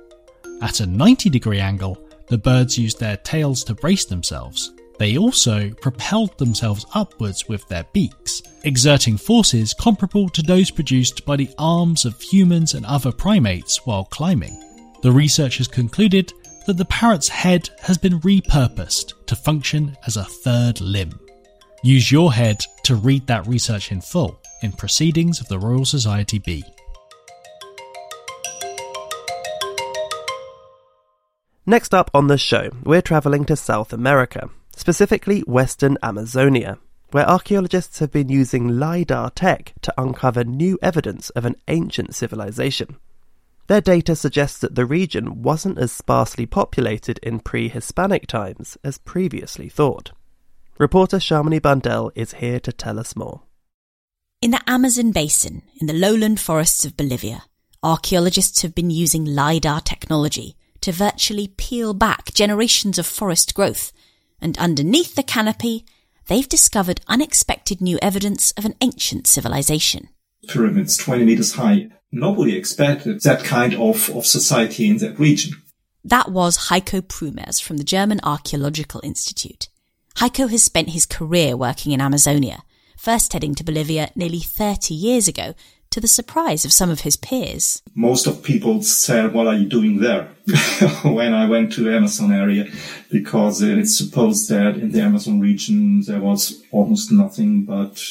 At 0.63 0.79
a 0.79 0.87
90 0.87 1.29
degree 1.29 1.59
angle, 1.59 1.99
the 2.29 2.39
birds 2.39 2.79
used 2.79 3.01
their 3.01 3.17
tails 3.19 3.65
to 3.65 3.75
brace 3.75 4.05
themselves. 4.05 4.73
They 4.99 5.19
also 5.19 5.71
propelled 5.71 6.39
themselves 6.39 6.87
upwards 6.95 7.49
with 7.49 7.67
their 7.67 7.85
beaks, 7.93 8.43
exerting 8.63 9.17
forces 9.17 9.75
comparable 9.75 10.29
to 10.29 10.41
those 10.41 10.71
produced 10.71 11.27
by 11.27 11.35
the 11.35 11.51
arms 11.59 12.05
of 12.05 12.21
humans 12.21 12.75
and 12.75 12.87
other 12.87 13.11
primates 13.11 13.85
while 13.85 14.05
climbing. 14.05 14.57
The 15.03 15.11
researchers 15.11 15.67
concluded 15.67 16.33
that 16.69 16.77
the 16.77 16.85
parrot's 16.85 17.29
head 17.29 17.69
has 17.81 17.99
been 17.99 18.21
repurposed 18.21 19.15
to 19.27 19.35
function 19.35 19.97
as 20.07 20.17
a 20.17 20.25
third 20.25 20.81
limb. 20.81 21.19
Use 21.83 22.13
your 22.13 22.33
head 22.33 22.61
to 22.85 22.95
read 22.95 23.27
that 23.27 23.49
research 23.49 23.91
in 23.91 24.01
full 24.01 24.41
in 24.63 24.71
Proceedings 24.71 25.41
of 25.41 25.49
the 25.49 25.59
Royal 25.59 25.85
Society 25.85 26.39
B. 26.39 26.63
Next 31.65 31.95
up 31.95 32.11
on 32.13 32.27
the 32.27 32.39
show, 32.39 32.71
we're 32.83 33.03
travelling 33.03 33.45
to 33.45 33.55
South 33.55 33.93
America, 33.93 34.51
specifically 34.75 35.43
Western 35.43 35.97
Amazonia, 36.03 36.79
where 37.13 37.29
archaeologists 37.29 38.01
have 38.01 38.11
been 38.11 38.29
using 38.29 38.81
LIDAR 38.81 39.31
tech 39.31 39.73
to 39.83 39.95
uncover 39.97 40.43
new 40.43 40.77
evidence 40.83 41.31
of 41.31 41.45
an 41.45 41.55
ancient 41.69 42.17
civilization. 42.17 42.97
Their 43.69 43.81
data 43.81 44.17
suggests 44.17 44.59
that 44.59 44.75
the 44.75 44.85
region 44.85 45.41
wasn't 45.45 45.79
as 45.79 45.93
sparsely 45.93 46.47
populated 46.47 47.19
in 47.19 47.39
pre 47.39 47.69
Hispanic 47.69 48.27
times 48.27 48.77
as 48.83 48.99
previously 48.99 49.69
thought. 49.69 50.11
Reporter 50.79 51.19
Shamini 51.19 51.63
Bundell 51.63 52.11
is 52.17 52.35
here 52.35 52.59
to 52.59 52.73
tell 52.73 52.99
us 52.99 53.15
more. 53.15 53.43
In 54.41 54.51
the 54.51 54.63
Amazon 54.67 55.13
basin, 55.13 55.63
in 55.81 55.87
the 55.87 55.93
lowland 55.93 56.41
forests 56.41 56.85
of 56.85 56.97
Bolivia, 56.97 57.45
archaeologists 57.85 58.63
have 58.63 58.75
been 58.75 58.91
using 58.91 59.25
LIDAR 59.25 59.81
technology 59.83 60.57
to 60.83 60.93
virtually 60.93 61.49
peel 61.49 61.95
back 61.95 62.33
generations 62.35 62.99
of 62.99 63.07
forest 63.07 63.55
growth, 63.55 63.93
and 64.41 64.59
underneath 64.59 65.15
the 65.15 65.23
canopy, 65.23 65.85
they've 66.27 66.49
discovered 66.49 67.01
unexpected 67.09 67.81
new 67.81 67.99
evidence 68.03 68.53
of 68.53 68.65
an 68.65 68.75
ancient 68.81 69.27
civilization. 69.27 70.09
Pyramids 70.49 70.97
20 70.97 71.25
meters 71.25 71.55
high, 71.55 71.89
nobody 72.11 72.57
expected 72.57 73.23
that 73.23 73.45
kind 73.45 73.75
of, 73.75 74.11
of 74.11 74.27
society 74.27 74.89
in 74.89 74.99
that 74.99 75.19
region. 75.19 75.63
That 76.05 76.33
was 76.33 76.69
Heiko 76.69 77.01
Prumers 77.01 77.63
from 77.63 77.77
the 77.77 77.85
German 77.85 78.21
Archaeological 78.25 79.01
Institute. 79.05 79.69
Heiko 80.17 80.51
has 80.51 80.65
spent 80.65 80.91
his 80.91 81.07
career 81.07 81.57
working 81.57 81.93
in 81.93 82.01
Amazonia, 82.01 82.65
first 82.99 83.33
heading 83.33 83.55
to 83.55 83.65
Bolivia 83.65 84.11
nearly 84.17 84.41
30 84.41 84.95
years 84.95 85.29
ago 85.29 85.55
to 85.93 86.01
the 86.01 86.09
surprise 86.09 86.65
of 86.65 86.73
some 86.73 86.91
of 86.91 87.01
his 87.01 87.17
peers. 87.17 87.83
Most 87.95 88.27
of 88.27 88.43
people 88.43 88.83
said, 88.83 89.33
what 89.33 89.47
are 89.47 89.55
you 89.55 89.69
doing 89.69 90.01
there? 90.01 90.29
when 91.05 91.35
I 91.35 91.49
went 91.49 91.73
to 91.75 91.85
the 91.85 91.95
Amazon 91.95 92.33
area, 92.33 92.67
because 93.11 93.63
it's 93.63 93.97
supposed 93.97 94.49
that 94.49 94.77
in 94.77 94.93
the 94.93 95.01
Amazon 95.01 95.41
region 95.41 96.03
there 96.03 96.21
was 96.21 96.63
almost 96.73 97.13
nothing 97.13 97.65
but 97.65 98.03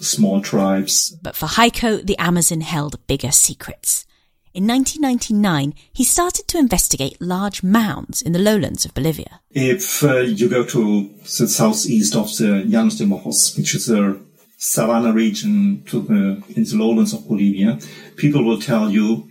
small 0.00 0.42
tribes. 0.42 1.16
But 1.22 1.36
for 1.36 1.46
Heiko, 1.46 2.04
the 2.04 2.18
Amazon 2.18 2.60
held 2.60 3.06
bigger 3.06 3.32
secrets. 3.32 4.06
In 4.54 4.68
1999, 4.68 5.74
he 5.92 6.04
started 6.04 6.46
to 6.46 6.58
investigate 6.58 7.20
large 7.20 7.64
mounds 7.64 8.22
in 8.22 8.30
the 8.30 8.38
lowlands 8.38 8.84
of 8.84 8.94
Bolivia. 8.94 9.40
If 9.50 10.04
uh, 10.04 10.18
you 10.18 10.48
go 10.48 10.64
to 10.64 11.10
the 11.22 11.48
southeast 11.48 12.14
of 12.14 12.26
the 12.36 12.62
Llanos 12.64 12.98
de 12.98 13.04
Mojos, 13.04 13.56
which 13.56 13.74
is 13.74 13.90
a 13.90 14.16
savanna 14.64 15.12
region 15.12 15.84
to 15.84 16.00
the, 16.00 16.42
in 16.56 16.64
the 16.64 16.76
lowlands 16.76 17.12
of 17.12 17.28
Bolivia, 17.28 17.78
people 18.16 18.42
will 18.42 18.58
tell 18.60 18.90
you 18.90 19.28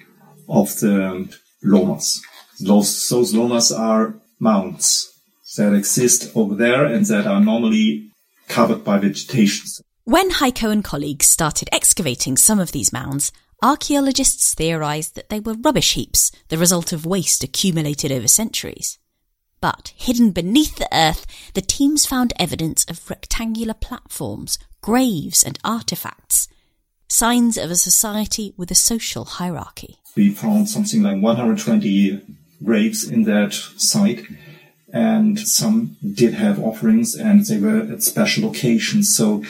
of 0.47 0.79
the 0.79 1.27
lomas. 1.63 2.21
Those, 2.59 3.09
those 3.09 3.33
lomas 3.33 3.71
are 3.71 4.15
mounds 4.39 5.11
that 5.57 5.73
exist 5.73 6.31
over 6.35 6.55
there 6.55 6.85
and 6.85 7.05
that 7.07 7.25
are 7.25 7.41
normally 7.41 8.11
covered 8.47 8.83
by 8.83 8.99
vegetation. 8.99 9.65
When 10.03 10.29
Heiko 10.29 10.71
and 10.71 10.83
colleagues 10.83 11.27
started 11.27 11.69
excavating 11.71 12.37
some 12.37 12.59
of 12.59 12.71
these 12.71 12.93
mounds, 12.93 13.31
archaeologists 13.61 14.53
theorized 14.53 15.15
that 15.15 15.29
they 15.29 15.39
were 15.39 15.55
rubbish 15.55 15.93
heaps, 15.93 16.31
the 16.49 16.57
result 16.57 16.93
of 16.93 17.05
waste 17.05 17.43
accumulated 17.43 18.11
over 18.11 18.27
centuries. 18.27 18.99
But 19.63 19.93
hidden 19.95 20.31
beneath 20.31 20.75
the 20.75 20.89
earth, 20.93 21.25
the 21.53 21.61
teams 21.61 22.05
found 22.05 22.33
evidence 22.37 22.83
of 22.89 23.09
rectangular 23.09 23.73
platforms, 23.73 24.59
graves, 24.81 25.41
and 25.41 25.57
artifacts, 25.63 26.49
signs 27.07 27.57
of 27.57 27.71
a 27.71 27.77
society 27.77 28.53
with 28.57 28.71
a 28.71 28.75
social 28.75 29.23
hierarchy. 29.23 29.99
We 30.17 30.31
found 30.31 30.67
something 30.67 31.01
like 31.01 31.21
120 31.21 32.19
graves 32.61 33.09
in 33.09 33.23
that 33.23 33.53
site 33.53 34.25
and 34.91 35.39
some 35.39 35.95
did 36.13 36.33
have 36.33 36.59
offerings 36.59 37.15
and 37.15 37.45
they 37.45 37.57
were 37.57 37.89
at 37.89 38.03
special 38.03 38.47
locations. 38.47 39.15
So 39.15 39.45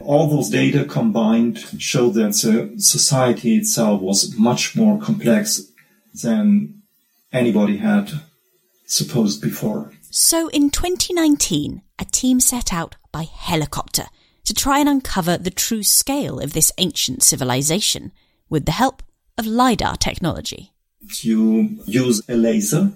all 0.00 0.26
those 0.26 0.48
data 0.48 0.86
combined 0.86 1.58
show 1.76 2.08
that 2.08 2.32
the 2.32 2.80
society 2.80 3.58
itself 3.58 4.00
was 4.00 4.34
much 4.38 4.74
more 4.74 4.98
complex 4.98 5.60
than 6.14 6.80
anybody 7.30 7.76
had 7.76 8.22
supposed 8.90 9.40
before. 9.40 9.92
So 10.10 10.48
in 10.48 10.70
2019, 10.70 11.82
a 11.98 12.04
team 12.04 12.40
set 12.40 12.72
out 12.72 12.96
by 13.12 13.22
helicopter 13.22 14.06
to 14.44 14.54
try 14.54 14.80
and 14.80 14.88
uncover 14.88 15.38
the 15.38 15.50
true 15.50 15.82
scale 15.82 16.40
of 16.40 16.52
this 16.52 16.72
ancient 16.78 17.22
civilization 17.22 18.12
with 18.48 18.64
the 18.66 18.72
help 18.72 19.02
of 19.38 19.46
LIDAR 19.46 19.96
technology. 19.96 20.72
You 21.22 21.80
use 21.86 22.22
a 22.28 22.34
laser 22.34 22.92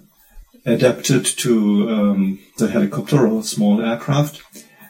adapted 0.66 1.24
to 1.24 1.90
um, 1.90 2.38
the 2.58 2.68
helicopter 2.68 3.26
or 3.26 3.42
small 3.42 3.82
aircraft 3.82 4.42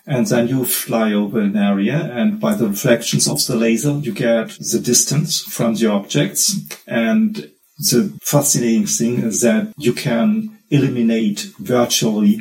and 0.07 0.27
then 0.27 0.49
you 0.49 0.65
fly 0.65 1.13
over 1.13 1.41
an 1.41 1.57
area 1.57 2.11
and 2.13 2.39
by 2.39 2.55
the 2.55 2.69
reflections 2.69 3.27
of 3.27 3.45
the 3.47 3.57
laser 3.57 3.99
you 3.99 4.13
get 4.13 4.51
the 4.73 4.79
distance 4.79 5.43
from 5.43 5.75
the 5.75 5.91
objects 5.91 6.57
and 6.87 7.51
the 7.79 8.17
fascinating 8.23 8.87
thing 8.87 9.19
is 9.19 9.41
that 9.41 9.73
you 9.77 9.93
can 9.93 10.54
eliminate 10.71 11.51
virtually 11.59 12.41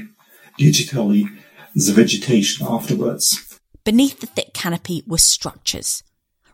digitally 0.60 1.30
the 1.75 1.94
vegetation 1.94 2.65
afterwards. 2.68 3.60
Beneath 3.84 4.20
the 4.20 4.27
thick 4.27 4.53
canopy 4.53 5.03
were 5.08 5.18
structures. 5.18 6.03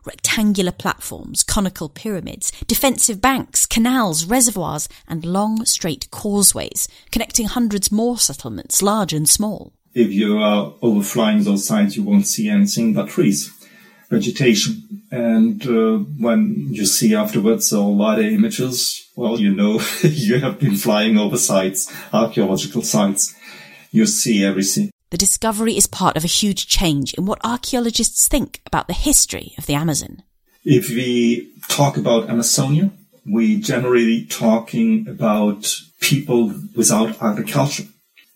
Rectangular 0.04 0.72
platforms, 0.72 1.42
conical 1.42 1.88
pyramids, 1.90 2.50
defensive 2.66 3.20
banks, 3.20 3.66
canals, 3.66 4.24
reservoirs, 4.24 4.88
and 5.06 5.24
long, 5.24 5.64
straight 5.66 6.10
causeways 6.10 6.88
connecting 7.10 7.46
hundreds 7.46 7.92
more 7.92 8.18
settlements, 8.18 8.82
large 8.82 9.12
and 9.12 9.28
small. 9.28 9.72
If 9.92 10.10
you 10.12 10.38
are 10.38 10.72
overflying 10.82 11.44
those 11.44 11.66
sites, 11.66 11.96
you 11.96 12.02
won't 12.02 12.26
see 12.26 12.48
anything 12.48 12.94
but 12.94 13.08
trees, 13.08 13.52
vegetation. 14.10 15.02
And 15.10 15.66
uh, 15.66 15.98
when 16.18 16.68
you 16.70 16.84
see 16.84 17.14
afterwards 17.14 17.72
all 17.72 17.96
LiDAR 17.96 18.24
images, 18.24 19.08
well, 19.16 19.40
you 19.40 19.54
know 19.54 19.80
you 20.02 20.40
have 20.40 20.58
been 20.58 20.76
flying 20.76 21.16
over 21.16 21.38
sites, 21.38 21.92
archaeological 22.12 22.82
sites. 22.82 23.34
You 23.90 24.06
see 24.06 24.44
everything. 24.44 24.90
The 25.10 25.18
discovery 25.18 25.76
is 25.76 25.88
part 25.88 26.16
of 26.16 26.22
a 26.22 26.28
huge 26.28 26.68
change 26.68 27.14
in 27.14 27.26
what 27.26 27.44
archaeologists 27.44 28.28
think 28.28 28.60
about 28.66 28.86
the 28.86 28.94
history 28.94 29.54
of 29.58 29.66
the 29.66 29.74
Amazon. 29.74 30.22
If 30.64 30.90
we 30.90 31.52
talk 31.68 31.96
about 31.96 32.28
Amazonia, 32.28 32.90
we 33.26 33.60
generally 33.60 34.26
talking 34.26 35.08
about 35.08 35.74
people 36.00 36.54
without 36.76 37.20
agriculture. 37.20 37.84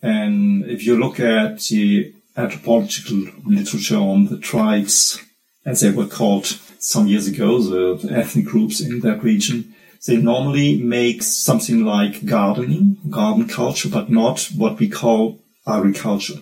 And 0.01 0.65
if 0.65 0.85
you 0.85 0.99
look 0.99 1.19
at 1.19 1.61
the 1.61 2.13
anthropological 2.35 3.23
literature 3.45 3.97
on 3.97 4.25
the 4.25 4.37
tribes, 4.37 5.21
as 5.65 5.81
they 5.81 5.91
were 5.91 6.07
called 6.07 6.45
some 6.79 7.07
years 7.07 7.27
ago, 7.27 7.61
the 7.61 8.11
ethnic 8.11 8.45
groups 8.45 8.79
in 8.79 8.99
that 9.01 9.23
region, 9.23 9.73
they 10.05 10.17
normally 10.17 10.77
make 10.77 11.23
something 11.23 11.83
like 11.83 12.25
gardening, 12.25 12.97
garden 13.09 13.47
culture, 13.47 13.89
but 13.89 14.09
not 14.09 14.49
what 14.55 14.77
we 14.77 14.87
call 14.87 15.43
agriculture. 15.67 16.41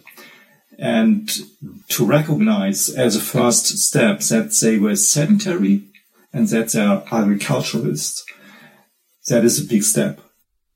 And 0.78 1.32
to 1.90 2.06
recognize 2.06 2.90
as 2.90 3.16
a 3.16 3.22
first 3.22 3.68
step 3.78 4.20
that 4.22 4.58
they 4.62 4.78
were 4.78 4.96
sedentary 4.96 5.84
and 6.34 6.48
that 6.50 6.74
they 6.74 6.82
are 6.82 7.04
agriculturists, 7.12 8.26
that 9.30 9.46
is 9.46 9.64
a 9.64 9.68
big 9.68 9.84
step. 9.84 10.20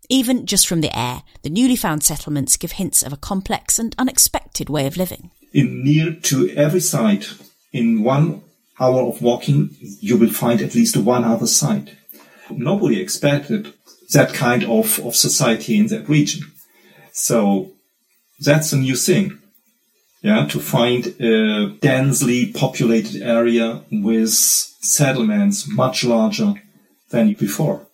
Even 0.07 0.45
just 0.45 0.67
from 0.67 0.79
the 0.79 0.97
air, 0.97 1.23
the 1.41 1.49
newly 1.49 1.75
found 1.75 2.03
settlements 2.03 2.55
give 2.55 2.73
hints 2.73 3.03
of 3.03 3.11
a 3.11 3.17
complex 3.17 3.77
and 3.77 3.93
unexpected 3.97 4.69
way 4.69 4.87
of 4.87 4.95
living. 4.95 5.31
In 5.51 5.83
near 5.83 6.13
to 6.13 6.49
every 6.51 6.79
site, 6.79 7.33
in 7.71 8.03
one 8.03 8.41
hour 8.79 9.01
of 9.01 9.21
walking, 9.21 9.75
you 9.79 10.17
will 10.17 10.29
find 10.29 10.61
at 10.61 10.75
least 10.75 10.97
one 10.97 11.23
other 11.23 11.47
site. 11.47 11.95
Nobody 12.49 13.01
expected 13.01 13.73
that 14.13 14.33
kind 14.33 14.63
of, 14.63 14.99
of 14.99 15.15
society 15.15 15.77
in 15.77 15.87
that 15.87 16.07
region. 16.07 16.43
So 17.11 17.71
that's 18.39 18.71
a 18.71 18.77
new 18.77 18.95
thing. 18.95 19.39
Yeah, 20.21 20.47
to 20.47 20.59
find 20.59 21.05
a 21.21 21.69
densely 21.79 22.51
populated 22.51 23.21
area 23.21 23.83
with 23.91 24.31
settlements 24.31 25.67
much 25.67 26.03
larger 26.03 26.55
than 27.11 27.33
before. 27.33 27.87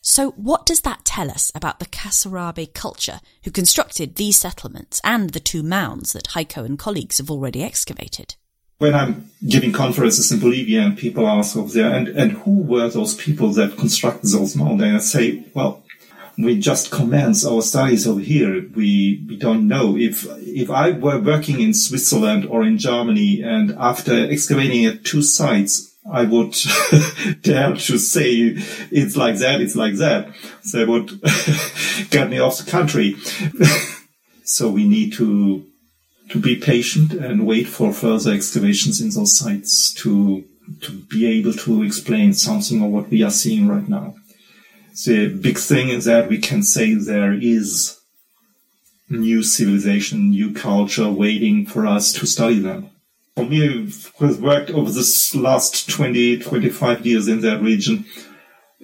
So, 0.00 0.30
what 0.32 0.66
does 0.66 0.82
that 0.82 1.04
tell 1.04 1.30
us 1.30 1.50
about 1.54 1.80
the 1.80 1.86
Casarabe 1.86 2.74
culture 2.74 3.20
who 3.42 3.50
constructed 3.50 4.14
these 4.14 4.36
settlements 4.36 5.00
and 5.02 5.30
the 5.30 5.40
two 5.40 5.62
mounds 5.62 6.12
that 6.12 6.28
Heiko 6.28 6.64
and 6.64 6.78
colleagues 6.78 7.18
have 7.18 7.30
already 7.30 7.62
excavated? 7.62 8.36
When 8.78 8.94
I'm 8.94 9.30
giving 9.46 9.72
conferences 9.72 10.32
in 10.32 10.40
Bolivia 10.40 10.82
and 10.82 10.98
people 10.98 11.26
ask 11.26 11.56
over 11.56 11.72
there, 11.72 11.94
and, 11.94 12.08
and 12.08 12.32
who 12.32 12.62
were 12.62 12.88
those 12.88 13.14
people 13.14 13.50
that 13.52 13.76
constructed 13.76 14.30
those 14.30 14.56
mounds? 14.56 14.82
And 14.82 14.96
I 14.96 15.00
say, 15.00 15.44
well, 15.54 15.84
we 16.36 16.58
just 16.58 16.90
commence 16.90 17.46
our 17.46 17.62
studies 17.62 18.06
over 18.06 18.20
here. 18.20 18.66
We, 18.74 19.24
we 19.28 19.36
don't 19.36 19.68
know 19.68 19.96
if, 19.96 20.26
if 20.40 20.70
I 20.70 20.90
were 20.90 21.20
working 21.20 21.60
in 21.60 21.74
Switzerland 21.74 22.46
or 22.46 22.64
in 22.64 22.78
Germany 22.78 23.42
and 23.42 23.72
after 23.78 24.28
excavating 24.28 24.84
at 24.86 25.04
two 25.04 25.22
sites, 25.22 25.94
I 26.10 26.24
would 26.24 26.54
dare 27.42 27.74
to 27.74 27.98
say 27.98 28.56
it's 28.90 29.16
like 29.16 29.36
that, 29.36 29.60
it's 29.60 29.76
like 29.76 29.94
that. 29.94 30.34
They 30.72 30.84
would 30.84 31.20
get 32.10 32.28
me 32.28 32.38
off 32.38 32.58
the 32.58 32.70
country. 32.70 33.16
so 34.44 34.68
we 34.70 34.86
need 34.86 35.14
to, 35.14 35.64
to 36.30 36.40
be 36.40 36.56
patient 36.56 37.12
and 37.12 37.46
wait 37.46 37.66
for 37.66 37.92
further 37.92 38.32
excavations 38.32 39.00
in 39.00 39.10
those 39.10 39.38
sites 39.38 39.92
to, 39.94 40.44
to 40.80 40.92
be 40.92 41.26
able 41.26 41.52
to 41.52 41.82
explain 41.82 42.32
something 42.32 42.82
of 42.82 42.90
what 42.90 43.10
we 43.10 43.22
are 43.22 43.30
seeing 43.30 43.68
right 43.68 43.88
now 43.88 44.14
the 45.02 45.28
big 45.28 45.58
thing 45.58 45.88
is 45.88 46.04
that 46.04 46.28
we 46.28 46.38
can 46.38 46.62
say 46.62 46.94
there 46.94 47.32
is 47.32 48.00
new 49.08 49.42
civilization, 49.42 50.30
new 50.30 50.52
culture 50.52 51.10
waiting 51.10 51.66
for 51.66 51.86
us 51.86 52.12
to 52.12 52.26
study 52.26 52.60
them. 52.60 52.90
For 53.36 53.44
me, 53.44 53.90
who 54.18 54.26
has 54.26 54.40
worked 54.40 54.70
over 54.70 54.90
this 54.90 55.34
last 55.34 55.90
20, 55.90 56.38
25 56.38 57.04
years 57.04 57.26
in 57.26 57.40
that 57.40 57.60
region, 57.60 58.04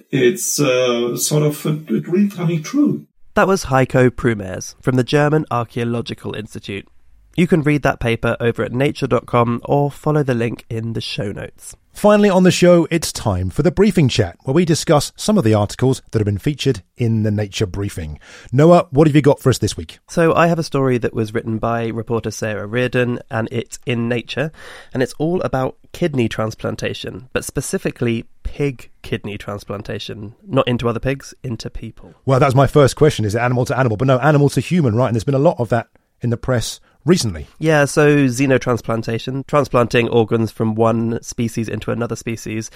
it's 0.09 0.59
uh, 0.59 1.15
sort 1.15 1.43
of 1.43 1.65
a, 1.65 1.95
a 1.95 1.99
dream 2.01 2.29
coming 2.29 2.61
true. 2.61 3.07
That 3.35 3.47
was 3.47 3.65
Heiko 3.65 4.09
Prumers 4.09 4.75
from 4.81 4.97
the 4.97 5.05
German 5.05 5.45
Archaeological 5.49 6.35
Institute. 6.35 6.85
You 7.35 7.47
can 7.47 7.61
read 7.61 7.83
that 7.83 7.99
paper 7.99 8.35
over 8.39 8.63
at 8.63 8.73
nature.com 8.73 9.61
or 9.65 9.89
follow 9.89 10.21
the 10.21 10.33
link 10.33 10.65
in 10.69 10.93
the 10.93 11.01
show 11.01 11.31
notes. 11.31 11.75
Finally, 11.93 12.29
on 12.29 12.43
the 12.43 12.51
show, 12.51 12.87
it's 12.89 13.11
time 13.11 13.49
for 13.49 13.63
the 13.63 13.71
briefing 13.71 14.07
chat, 14.07 14.37
where 14.43 14.53
we 14.53 14.65
discuss 14.65 15.11
some 15.15 15.37
of 15.37 15.43
the 15.43 15.53
articles 15.53 16.01
that 16.11 16.19
have 16.19 16.25
been 16.25 16.37
featured 16.37 16.81
in 16.97 17.23
the 17.23 17.31
Nature 17.31 17.65
briefing. 17.65 18.17
Noah, 18.51 18.87
what 18.91 19.07
have 19.07 19.15
you 19.15 19.21
got 19.21 19.39
for 19.39 19.49
us 19.49 19.57
this 19.57 19.75
week? 19.75 19.99
So, 20.09 20.33
I 20.33 20.47
have 20.47 20.57
a 20.57 20.63
story 20.63 20.97
that 20.97 21.13
was 21.13 21.33
written 21.33 21.57
by 21.57 21.87
reporter 21.87 22.31
Sarah 22.31 22.65
Reardon, 22.65 23.19
and 23.29 23.47
it's 23.51 23.77
in 23.85 24.07
Nature, 24.07 24.51
and 24.93 25.03
it's 25.03 25.13
all 25.19 25.41
about 25.41 25.77
kidney 25.91 26.29
transplantation, 26.29 27.29
but 27.33 27.45
specifically 27.45 28.25
pig 28.43 28.89
kidney 29.01 29.37
transplantation, 29.37 30.33
not 30.45 30.67
into 30.67 30.87
other 30.87 30.99
pigs, 30.99 31.33
into 31.43 31.69
people. 31.69 32.13
Well, 32.25 32.39
that 32.39 32.45
was 32.47 32.55
my 32.55 32.67
first 32.67 32.95
question 32.95 33.25
is 33.25 33.35
it 33.35 33.39
animal 33.39 33.65
to 33.65 33.77
animal? 33.77 33.97
But 33.97 34.07
no, 34.07 34.17
animal 34.19 34.49
to 34.49 34.61
human, 34.61 34.95
right? 34.95 35.07
And 35.07 35.15
there's 35.15 35.25
been 35.25 35.35
a 35.35 35.39
lot 35.39 35.59
of 35.59 35.69
that 35.69 35.87
in 36.21 36.29
the 36.29 36.37
press 36.37 36.79
recently. 37.05 37.47
Yeah, 37.59 37.85
so 37.85 38.27
xenotransplantation, 38.27 39.45
transplanting 39.47 40.09
organs 40.09 40.51
from 40.51 40.75
one 40.75 41.21
species 41.21 41.69
into 41.69 41.91
another 41.91 42.15
species, 42.15 42.69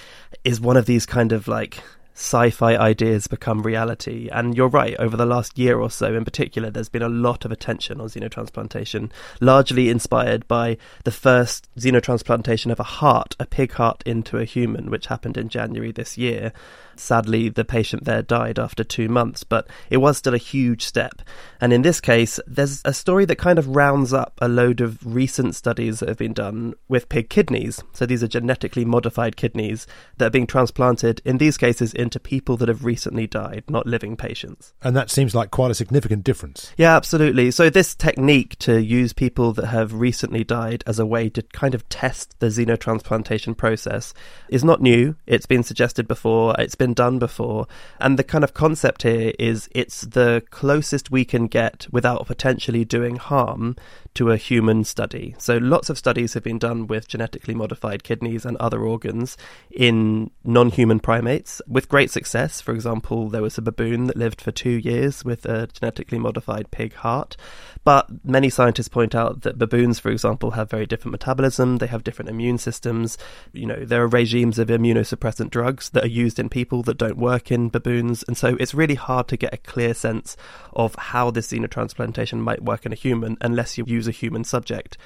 is 0.43 0.59
one 0.59 0.77
of 0.77 0.85
these 0.85 1.05
kind 1.05 1.31
of 1.31 1.47
like 1.47 1.81
sci-fi 2.15 2.77
ideas 2.77 3.27
become 3.27 3.61
reality. 3.61 4.29
And 4.31 4.55
you're 4.55 4.69
right, 4.69 4.95
over 4.97 5.17
the 5.17 5.25
last 5.25 5.59
year 5.59 5.79
or 5.79 5.91
so 5.91 6.15
in 6.15 6.23
particular, 6.23 6.71
there's 6.71 6.89
been 6.89 7.01
a 7.01 7.09
lot 7.09 7.43
of 7.43 7.51
attention 7.51 7.99
on 7.99 8.07
xenotransplantation, 8.07 9.11
largely 9.41 9.89
inspired 9.89 10.47
by 10.47 10.77
the 11.03 11.11
first 11.11 11.67
xenotransplantation 11.77 12.71
of 12.71 12.79
a 12.79 12.83
heart, 12.83 13.35
a 13.38 13.45
pig 13.45 13.73
heart 13.73 14.01
into 14.05 14.38
a 14.38 14.45
human, 14.45 14.89
which 14.89 15.07
happened 15.07 15.35
in 15.35 15.49
January 15.49 15.91
this 15.91 16.17
year. 16.17 16.53
Sadly, 16.99 17.49
the 17.49 17.65
patient 17.65 18.05
there 18.05 18.21
died 18.21 18.60
after 18.60 18.84
two 18.84 19.10
months, 19.10 19.43
but 19.43 19.67
it 19.89 19.97
was 19.97 20.17
still 20.17 20.34
a 20.34 20.38
huge 20.38 20.84
step. 20.84 21.21
And 21.60 21.73
in 21.73 21.81
this 21.81 22.01
case, 22.01 22.39
there's 22.45 22.81
a 22.86 22.93
story 22.93 23.25
that 23.25 23.38
kind 23.38 23.58
of 23.58 23.75
rounds 23.75 24.13
up 24.13 24.38
a 24.41 24.47
load 24.47 24.81
of 24.81 24.99
recent 25.05 25.55
studies 25.55 25.99
that 25.99 26.10
have 26.10 26.17
been 26.17 26.34
done 26.34 26.73
with 26.88 27.10
pig 27.10 27.29
kidneys. 27.29 27.81
So 27.93 28.05
these 28.05 28.23
are 28.23 28.27
genetically 28.27 28.86
modified 28.86 29.36
kidneys 29.36 29.88
that 30.17 30.27
are 30.27 30.31
being 30.31 30.47
transplanted, 30.47 31.21
in 31.25 31.38
these 31.38 31.58
cases, 31.58 31.93
into 31.93 32.19
people 32.19 32.58
that 32.58 32.67
have 32.67 32.86
recently 32.86 33.27
died, 33.27 33.63
not 33.69 33.88
living 33.88 34.15
patients. 34.15 34.73
And 34.81 34.95
that 34.95 35.10
seems 35.10 35.34
like 35.34 35.51
quite 35.51 35.71
a 35.71 35.75
significant 35.75 36.23
difference. 36.23 36.73
Yeah, 36.77 36.95
absolutely. 36.95 37.51
So 37.51 37.69
this 37.69 37.95
technique 37.95 38.58
to 38.60 38.81
use 38.81 39.13
people 39.13 39.53
that 39.53 39.67
have 39.67 39.93
recently 39.93 40.43
died 40.43 40.84
as 40.86 40.99
a 40.99 41.05
way 41.05 41.29
to 41.29 41.41
kind 41.41 41.73
of 41.73 41.88
test 41.89 42.39
the 42.39 42.47
xenotransplantation 42.47 43.58
process 43.58 44.13
is 44.49 44.63
not 44.63 44.81
new. 44.81 45.15
It's 45.25 45.45
been 45.45 45.63
suggested 45.63 46.08
before. 46.08 46.55
It's 46.60 46.75
been 46.75 46.85
been 46.86 46.93
done 46.93 47.17
before. 47.17 47.65
And 48.00 48.19
the 48.19 48.24
kind 48.24 48.43
of 48.43 48.54
concept 48.54 49.02
here 49.02 49.34
is 49.39 49.67
it's 49.71 50.02
the 50.02 50.43
closest 50.52 51.10
we 51.10 51.26
can 51.26 51.48
get 51.48 51.88
without 51.91 52.28
potentially 52.28 52.86
doing 52.86 53.15
harm 53.15 53.76
to 54.13 54.32
a 54.32 54.38
human 54.38 54.84
study. 54.84 55.36
So 55.39 55.58
lots 55.58 55.89
of 55.89 55.98
studies 55.98 56.36
have 56.36 56.43
been 56.43 56.60
done 56.60 56.88
with 56.88 57.08
genetically 57.08 57.56
modified 57.56 58.04
kidneys 58.04 58.45
and 58.45 58.56
other 58.58 58.82
organs 58.82 59.36
in 59.71 60.30
non 60.43 60.69
human 60.69 61.00
primates 61.00 61.62
with 61.67 61.89
great 61.89 62.12
success. 62.12 62.62
For 62.62 62.74
example, 62.74 63.30
there 63.30 63.41
was 63.41 63.58
a 63.58 63.63
baboon 63.63 64.06
that 64.08 64.15
lived 64.15 64.39
for 64.41 64.52
two 64.52 64.78
years 64.78 65.26
with 65.26 65.45
a 65.45 65.67
genetically 65.67 66.19
modified 66.19 66.71
pig 66.71 66.93
heart. 66.93 67.36
But 67.84 68.10
many 68.24 68.50
scientists 68.50 68.88
point 68.88 69.13
out 69.13 69.41
that 69.41 69.60
baboons, 69.60 70.00
for 70.00 70.10
example, 70.10 70.52
have 70.52 70.69
very 70.69 70.86
different 70.86 71.12
metabolism, 71.12 71.78
they 71.78 71.88
have 71.88 72.04
different 72.04 72.30
immune 72.30 72.58
systems. 72.58 73.17
You 73.54 73.67
know, 73.67 73.86
there 73.86 74.02
are 74.02 74.08
regimes 74.08 74.58
of 74.58 74.69
immunosuppressant 74.69 75.50
drugs 75.52 75.89
that 75.89 76.06
are 76.06 76.08
used 76.08 76.39
in 76.39 76.50
people 76.50 76.74
that 76.83 76.97
don't 76.97 77.17
work 77.17 77.51
in 77.51 77.69
baboons. 77.69 78.23
And 78.23 78.38
so 78.38 78.55
it's 78.59 78.73
really 78.73 78.95
hard 78.95 79.27
to 79.29 79.38
get 79.38 79.53
a 79.53 79.57
clear 79.57 79.93
sense 79.93 80.38
of 80.73 80.95
how 80.95 81.31
this 81.31 81.47
xenotransplantation 81.51 82.39
might 82.39 82.63
work 82.63 82.85
in 82.85 82.91
a 82.91 82.95
human 82.95 83.38
unless 83.41 83.77
you 83.77 83.85
use 83.88 84.07
a 84.07 84.11
human 84.11 84.43
subject. 84.43 84.97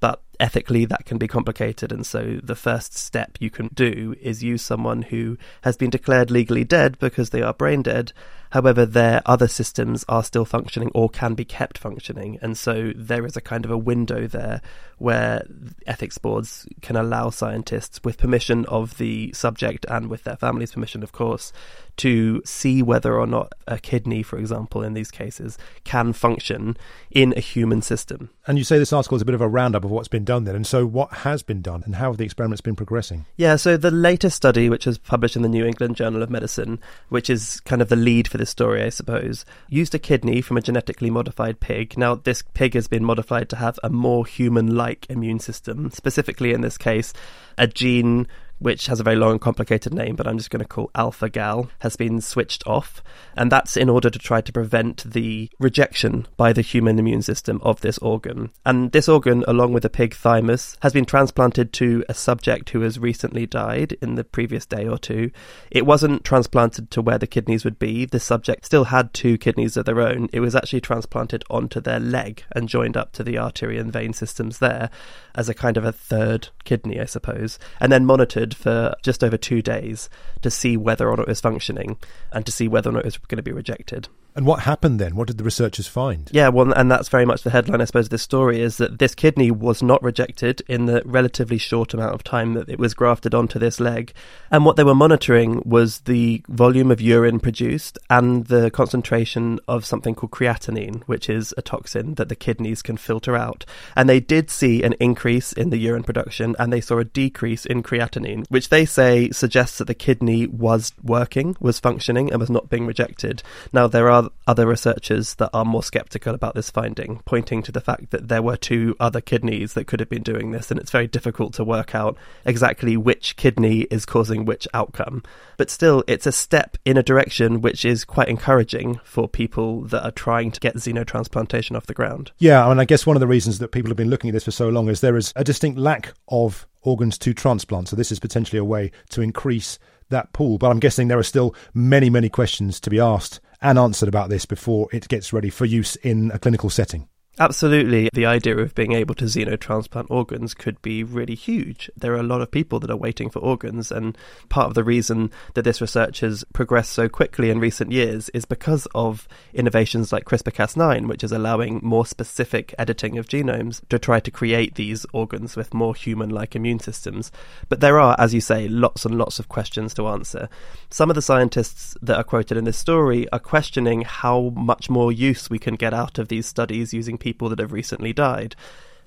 But 0.00 0.22
ethically 0.40 0.84
that 0.86 1.04
can 1.04 1.18
be 1.18 1.28
complicated 1.28 1.92
and 1.92 2.06
so 2.06 2.40
the 2.42 2.56
first 2.56 2.96
step 2.96 3.36
you 3.40 3.50
can 3.50 3.68
do 3.74 4.14
is 4.20 4.42
use 4.42 4.62
someone 4.62 5.02
who 5.02 5.36
has 5.62 5.76
been 5.76 5.90
declared 5.90 6.30
legally 6.30 6.64
dead 6.64 6.98
because 6.98 7.30
they 7.30 7.42
are 7.42 7.54
brain 7.54 7.82
dead 7.82 8.12
However, 8.50 8.84
their 8.84 9.22
other 9.26 9.46
systems 9.46 10.04
are 10.08 10.24
still 10.24 10.44
functioning 10.44 10.90
or 10.92 11.08
can 11.08 11.34
be 11.34 11.44
kept 11.44 11.78
functioning. 11.78 12.38
And 12.42 12.58
so 12.58 12.92
there 12.96 13.24
is 13.24 13.36
a 13.36 13.40
kind 13.40 13.64
of 13.64 13.70
a 13.70 13.78
window 13.78 14.26
there 14.26 14.60
where 14.98 15.46
ethics 15.86 16.18
boards 16.18 16.66
can 16.82 16.96
allow 16.96 17.30
scientists, 17.30 18.00
with 18.04 18.18
permission 18.18 18.66
of 18.66 18.98
the 18.98 19.32
subject 19.32 19.86
and 19.88 20.08
with 20.10 20.24
their 20.24 20.36
family's 20.36 20.72
permission, 20.72 21.02
of 21.02 21.12
course, 21.12 21.52
to 21.98 22.42
see 22.44 22.82
whether 22.82 23.18
or 23.18 23.26
not 23.26 23.52
a 23.68 23.78
kidney, 23.78 24.22
for 24.22 24.38
example, 24.38 24.82
in 24.82 24.94
these 24.94 25.10
cases, 25.10 25.56
can 25.84 26.12
function 26.12 26.76
in 27.10 27.32
a 27.36 27.40
human 27.40 27.80
system. 27.80 28.30
And 28.46 28.58
you 28.58 28.64
say 28.64 28.78
this 28.78 28.92
article 28.92 29.16
is 29.16 29.22
a 29.22 29.26
bit 29.26 29.34
of 29.34 29.40
a 29.40 29.48
roundup 29.48 29.84
of 29.84 29.90
what's 29.90 30.08
been 30.08 30.24
done 30.30 30.44
then. 30.44 30.54
And 30.54 30.66
so, 30.66 30.86
what 30.86 31.12
has 31.12 31.42
been 31.42 31.60
done 31.60 31.82
and 31.84 31.96
how 31.96 32.10
have 32.10 32.16
the 32.16 32.24
experiments 32.24 32.60
been 32.60 32.76
progressing? 32.76 33.26
Yeah, 33.36 33.56
so 33.56 33.76
the 33.76 33.90
latest 33.90 34.36
study, 34.36 34.70
which 34.70 34.86
was 34.86 34.96
published 34.96 35.34
in 35.34 35.42
the 35.42 35.48
New 35.48 35.66
England 35.66 35.96
Journal 35.96 36.22
of 36.22 36.30
Medicine, 36.30 36.78
which 37.08 37.28
is 37.28 37.58
kind 37.64 37.82
of 37.82 37.88
the 37.88 37.96
lead 37.96 38.28
for 38.28 38.38
this 38.38 38.48
story, 38.48 38.84
I 38.84 38.90
suppose, 38.90 39.44
used 39.68 39.92
a 39.92 39.98
kidney 39.98 40.40
from 40.40 40.56
a 40.56 40.60
genetically 40.60 41.10
modified 41.10 41.58
pig. 41.58 41.98
Now, 41.98 42.14
this 42.14 42.44
pig 42.54 42.74
has 42.74 42.86
been 42.86 43.04
modified 43.04 43.48
to 43.48 43.56
have 43.56 43.80
a 43.82 43.90
more 43.90 44.24
human 44.24 44.76
like 44.76 45.04
immune 45.10 45.40
system, 45.40 45.90
specifically 45.90 46.52
in 46.52 46.60
this 46.60 46.78
case, 46.78 47.12
a 47.58 47.66
gene 47.66 48.28
which 48.60 48.86
has 48.86 49.00
a 49.00 49.02
very 49.02 49.16
long 49.16 49.32
and 49.32 49.40
complicated 49.40 49.92
name, 49.92 50.14
but 50.14 50.26
I'm 50.26 50.38
just 50.38 50.50
going 50.50 50.62
to 50.62 50.68
call 50.68 50.90
alpha 50.94 51.28
gal, 51.28 51.70
has 51.80 51.96
been 51.96 52.20
switched 52.20 52.64
off. 52.66 53.02
And 53.36 53.50
that's 53.50 53.76
in 53.76 53.88
order 53.88 54.10
to 54.10 54.18
try 54.18 54.40
to 54.40 54.52
prevent 54.52 55.10
the 55.10 55.50
rejection 55.58 56.28
by 56.36 56.52
the 56.52 56.60
human 56.60 56.98
immune 56.98 57.22
system 57.22 57.60
of 57.62 57.80
this 57.80 57.98
organ. 57.98 58.50
And 58.64 58.92
this 58.92 59.08
organ, 59.08 59.44
along 59.48 59.72
with 59.72 59.82
the 59.82 59.90
pig 59.90 60.14
thymus, 60.14 60.76
has 60.82 60.92
been 60.92 61.06
transplanted 61.06 61.72
to 61.74 62.04
a 62.08 62.14
subject 62.14 62.70
who 62.70 62.82
has 62.82 62.98
recently 62.98 63.46
died 63.46 63.96
in 64.02 64.14
the 64.14 64.24
previous 64.24 64.66
day 64.66 64.86
or 64.86 64.98
two. 64.98 65.30
It 65.70 65.86
wasn't 65.86 66.24
transplanted 66.24 66.90
to 66.90 67.02
where 67.02 67.18
the 67.18 67.26
kidneys 67.26 67.64
would 67.64 67.78
be. 67.78 68.04
The 68.04 68.20
subject 68.20 68.66
still 68.66 68.84
had 68.84 69.14
two 69.14 69.38
kidneys 69.38 69.76
of 69.78 69.86
their 69.86 70.00
own. 70.00 70.28
It 70.32 70.40
was 70.40 70.54
actually 70.54 70.82
transplanted 70.82 71.44
onto 71.48 71.80
their 71.80 72.00
leg 72.00 72.44
and 72.52 72.68
joined 72.68 72.96
up 72.96 73.12
to 73.12 73.24
the 73.24 73.38
artery 73.38 73.78
and 73.78 73.92
vein 73.92 74.12
systems 74.12 74.58
there 74.58 74.90
as 75.34 75.48
a 75.48 75.54
kind 75.54 75.76
of 75.76 75.84
a 75.84 75.92
third 75.92 76.48
kidney, 76.64 77.00
I 77.00 77.04
suppose, 77.04 77.58
and 77.80 77.90
then 77.90 78.06
monitored 78.06 78.54
for 78.54 78.94
just 79.02 79.24
over 79.24 79.36
two 79.36 79.62
days 79.62 80.08
to 80.42 80.50
see 80.50 80.76
whether 80.76 81.08
or 81.08 81.16
not 81.16 81.22
it 81.22 81.28
was 81.28 81.40
functioning 81.40 81.98
and 82.32 82.44
to 82.46 82.52
see 82.52 82.68
whether 82.68 82.90
or 82.90 82.94
not 82.94 83.00
it 83.00 83.06
was 83.06 83.18
going 83.18 83.36
to 83.36 83.42
be 83.42 83.52
rejected. 83.52 84.08
And 84.34 84.46
what 84.46 84.60
happened 84.60 85.00
then? 85.00 85.16
What 85.16 85.26
did 85.26 85.38
the 85.38 85.44
researchers 85.44 85.86
find? 85.86 86.30
Yeah, 86.32 86.48
well, 86.48 86.72
and 86.72 86.90
that's 86.90 87.08
very 87.08 87.26
much 87.26 87.42
the 87.42 87.50
headline, 87.50 87.80
I 87.80 87.84
suppose, 87.84 88.06
of 88.06 88.10
this 88.10 88.22
story 88.22 88.60
is 88.60 88.76
that 88.76 88.98
this 88.98 89.14
kidney 89.14 89.50
was 89.50 89.82
not 89.82 90.02
rejected 90.02 90.62
in 90.68 90.86
the 90.86 91.02
relatively 91.04 91.58
short 91.58 91.94
amount 91.94 92.14
of 92.14 92.22
time 92.22 92.54
that 92.54 92.68
it 92.68 92.78
was 92.78 92.94
grafted 92.94 93.34
onto 93.34 93.58
this 93.58 93.80
leg. 93.80 94.12
And 94.50 94.64
what 94.64 94.76
they 94.76 94.84
were 94.84 94.94
monitoring 94.94 95.62
was 95.64 96.00
the 96.00 96.42
volume 96.48 96.90
of 96.90 97.00
urine 97.00 97.40
produced 97.40 97.98
and 98.08 98.46
the 98.46 98.70
concentration 98.70 99.58
of 99.66 99.84
something 99.84 100.14
called 100.14 100.30
creatinine, 100.30 101.02
which 101.04 101.28
is 101.28 101.52
a 101.56 101.62
toxin 101.62 102.14
that 102.14 102.28
the 102.28 102.36
kidneys 102.36 102.82
can 102.82 102.96
filter 102.96 103.36
out. 103.36 103.64
And 103.96 104.08
they 104.08 104.20
did 104.20 104.50
see 104.50 104.82
an 104.82 104.94
increase 105.00 105.52
in 105.52 105.70
the 105.70 105.78
urine 105.78 106.04
production 106.04 106.54
and 106.58 106.72
they 106.72 106.80
saw 106.80 106.98
a 106.98 107.04
decrease 107.04 107.66
in 107.66 107.82
creatinine, 107.82 108.46
which 108.48 108.68
they 108.68 108.84
say 108.84 109.30
suggests 109.30 109.78
that 109.78 109.86
the 109.86 109.94
kidney 109.94 110.46
was 110.46 110.92
working, 111.02 111.56
was 111.60 111.80
functioning, 111.80 112.30
and 112.30 112.40
was 112.40 112.50
not 112.50 112.68
being 112.68 112.86
rejected. 112.86 113.42
Now, 113.72 113.86
there 113.86 114.10
are 114.10 114.19
other 114.46 114.66
researchers 114.66 115.34
that 115.36 115.50
are 115.52 115.64
more 115.64 115.82
skeptical 115.82 116.34
about 116.34 116.54
this 116.54 116.70
finding, 116.70 117.20
pointing 117.24 117.62
to 117.62 117.72
the 117.72 117.80
fact 117.80 118.10
that 118.10 118.28
there 118.28 118.42
were 118.42 118.56
two 118.56 118.96
other 119.00 119.20
kidneys 119.20 119.74
that 119.74 119.86
could 119.86 120.00
have 120.00 120.08
been 120.08 120.22
doing 120.22 120.50
this, 120.50 120.70
and 120.70 120.78
it's 120.78 120.90
very 120.90 121.06
difficult 121.06 121.54
to 121.54 121.64
work 121.64 121.94
out 121.94 122.16
exactly 122.44 122.96
which 122.96 123.36
kidney 123.36 123.82
is 123.90 124.04
causing 124.04 124.44
which 124.44 124.66
outcome. 124.74 125.22
But 125.56 125.70
still, 125.70 126.04
it's 126.06 126.26
a 126.26 126.32
step 126.32 126.76
in 126.84 126.96
a 126.96 127.02
direction 127.02 127.60
which 127.60 127.84
is 127.84 128.04
quite 128.04 128.28
encouraging 128.28 129.00
for 129.04 129.28
people 129.28 129.82
that 129.82 130.04
are 130.04 130.10
trying 130.10 130.50
to 130.50 130.60
get 130.60 130.76
xenotransplantation 130.76 131.76
off 131.76 131.86
the 131.86 131.94
ground. 131.94 132.32
Yeah, 132.38 132.64
I 132.64 132.68
mean, 132.68 132.80
I 132.80 132.84
guess 132.84 133.06
one 133.06 133.16
of 133.16 133.20
the 133.20 133.26
reasons 133.26 133.58
that 133.58 133.72
people 133.72 133.90
have 133.90 133.96
been 133.96 134.10
looking 134.10 134.30
at 134.30 134.34
this 134.34 134.44
for 134.44 134.50
so 134.50 134.68
long 134.68 134.88
is 134.88 135.00
there 135.00 135.16
is 135.16 135.32
a 135.36 135.44
distinct 135.44 135.78
lack 135.78 136.14
of 136.28 136.66
organs 136.82 137.18
to 137.18 137.34
transplant. 137.34 137.88
So 137.88 137.96
this 137.96 138.12
is 138.12 138.18
potentially 138.18 138.58
a 138.58 138.64
way 138.64 138.90
to 139.10 139.20
increase 139.22 139.78
that 140.08 140.32
pool. 140.32 140.58
But 140.58 140.70
I'm 140.70 140.80
guessing 140.80 141.08
there 141.08 141.18
are 141.18 141.22
still 141.22 141.54
many, 141.74 142.10
many 142.10 142.28
questions 142.28 142.80
to 142.80 142.90
be 142.90 143.00
asked 143.00 143.40
and 143.62 143.78
answered 143.78 144.08
about 144.08 144.30
this 144.30 144.46
before 144.46 144.88
it 144.92 145.08
gets 145.08 145.32
ready 145.32 145.50
for 145.50 145.64
use 145.66 145.96
in 145.96 146.30
a 146.32 146.38
clinical 146.38 146.70
setting. 146.70 147.08
Absolutely. 147.40 148.10
The 148.12 148.26
idea 148.26 148.58
of 148.58 148.74
being 148.74 148.92
able 148.92 149.14
to 149.14 149.24
xenotransplant 149.24 150.08
organs 150.10 150.52
could 150.52 150.80
be 150.82 151.02
really 151.02 151.34
huge. 151.34 151.90
There 151.96 152.12
are 152.12 152.20
a 152.20 152.22
lot 152.22 152.42
of 152.42 152.50
people 152.50 152.78
that 152.80 152.90
are 152.90 152.96
waiting 152.98 153.30
for 153.30 153.38
organs, 153.38 153.90
and 153.90 154.18
part 154.50 154.66
of 154.66 154.74
the 154.74 154.84
reason 154.84 155.30
that 155.54 155.62
this 155.62 155.80
research 155.80 156.20
has 156.20 156.44
progressed 156.52 156.92
so 156.92 157.08
quickly 157.08 157.48
in 157.48 157.58
recent 157.58 157.92
years 157.92 158.28
is 158.34 158.44
because 158.44 158.86
of 158.94 159.26
innovations 159.54 160.12
like 160.12 160.26
CRISPR 160.26 160.52
Cas9, 160.52 161.08
which 161.08 161.24
is 161.24 161.32
allowing 161.32 161.80
more 161.82 162.04
specific 162.04 162.74
editing 162.78 163.16
of 163.16 163.26
genomes 163.26 163.80
to 163.88 163.98
try 163.98 164.20
to 164.20 164.30
create 164.30 164.74
these 164.74 165.06
organs 165.14 165.56
with 165.56 165.72
more 165.72 165.94
human 165.94 166.28
like 166.28 166.54
immune 166.54 166.80
systems. 166.80 167.32
But 167.70 167.80
there 167.80 167.98
are, 167.98 168.16
as 168.18 168.34
you 168.34 168.42
say, 168.42 168.68
lots 168.68 169.06
and 169.06 169.16
lots 169.16 169.38
of 169.38 169.48
questions 169.48 169.94
to 169.94 170.08
answer. 170.08 170.50
Some 170.90 171.08
of 171.08 171.14
the 171.14 171.22
scientists 171.22 171.96
that 172.02 172.18
are 172.18 172.22
quoted 172.22 172.58
in 172.58 172.64
this 172.64 172.76
story 172.76 173.26
are 173.30 173.38
questioning 173.38 174.02
how 174.02 174.52
much 174.54 174.90
more 174.90 175.10
use 175.10 175.48
we 175.48 175.58
can 175.58 175.76
get 175.76 175.94
out 175.94 176.18
of 176.18 176.28
these 176.28 176.44
studies 176.44 176.92
using 176.92 177.16
people 177.16 177.29
people 177.30 177.48
that 177.48 177.60
have 177.60 177.72
recently 177.72 178.12
died. 178.12 178.56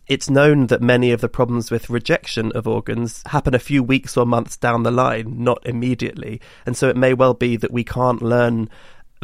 It's 0.08 0.30
known 0.30 0.68
that 0.68 0.82
many 0.82 1.12
of 1.12 1.20
the 1.20 1.28
problems 1.28 1.70
with 1.70 1.90
rejection 1.90 2.54
of 2.54 2.68
organs 2.68 3.22
happen 3.26 3.54
a 3.54 3.60
few 3.60 3.84
weeks 3.84 4.16
or 4.16 4.26
months 4.26 4.56
down 4.56 4.84
the 4.84 4.92
line, 4.92 5.44
not 5.44 5.66
immediately. 5.66 6.40
And 6.66 6.78
so 6.78 6.88
it 6.88 6.96
may 6.96 7.14
well 7.14 7.34
be 7.34 7.58
that 7.58 7.72
we 7.72 7.84
can't 7.84 8.22
learn 8.22 8.70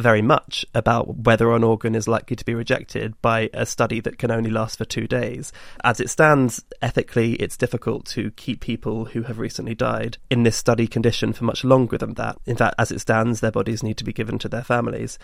very 0.00 0.22
much 0.22 0.64
about 0.74 1.18
whether 1.18 1.52
an 1.52 1.64
organ 1.64 1.94
is 1.94 2.08
likely 2.08 2.36
to 2.36 2.44
be 2.44 2.54
rejected 2.54 3.14
by 3.22 3.50
a 3.52 3.66
study 3.66 4.00
that 4.00 4.18
can 4.18 4.30
only 4.30 4.50
last 4.50 4.78
for 4.78 4.84
two 4.84 5.06
days. 5.06 5.52
As 5.84 6.00
it 6.00 6.10
stands, 6.10 6.64
ethically, 6.82 7.34
it's 7.34 7.56
difficult 7.56 8.06
to 8.06 8.30
keep 8.32 8.60
people 8.60 9.06
who 9.06 9.22
have 9.22 9.38
recently 9.38 9.74
died 9.74 10.18
in 10.30 10.42
this 10.42 10.56
study 10.56 10.86
condition 10.86 11.32
for 11.32 11.44
much 11.44 11.64
longer 11.64 11.98
than 11.98 12.14
that. 12.14 12.38
In 12.46 12.56
fact, 12.56 12.74
as 12.78 12.90
it 12.90 13.00
stands, 13.00 13.40
their 13.40 13.50
bodies 13.50 13.82
need 13.82 13.98
to 13.98 14.04
be 14.04 14.12
given 14.12 14.38
to 14.40 14.48
their 14.48 14.64
families. 14.64 15.18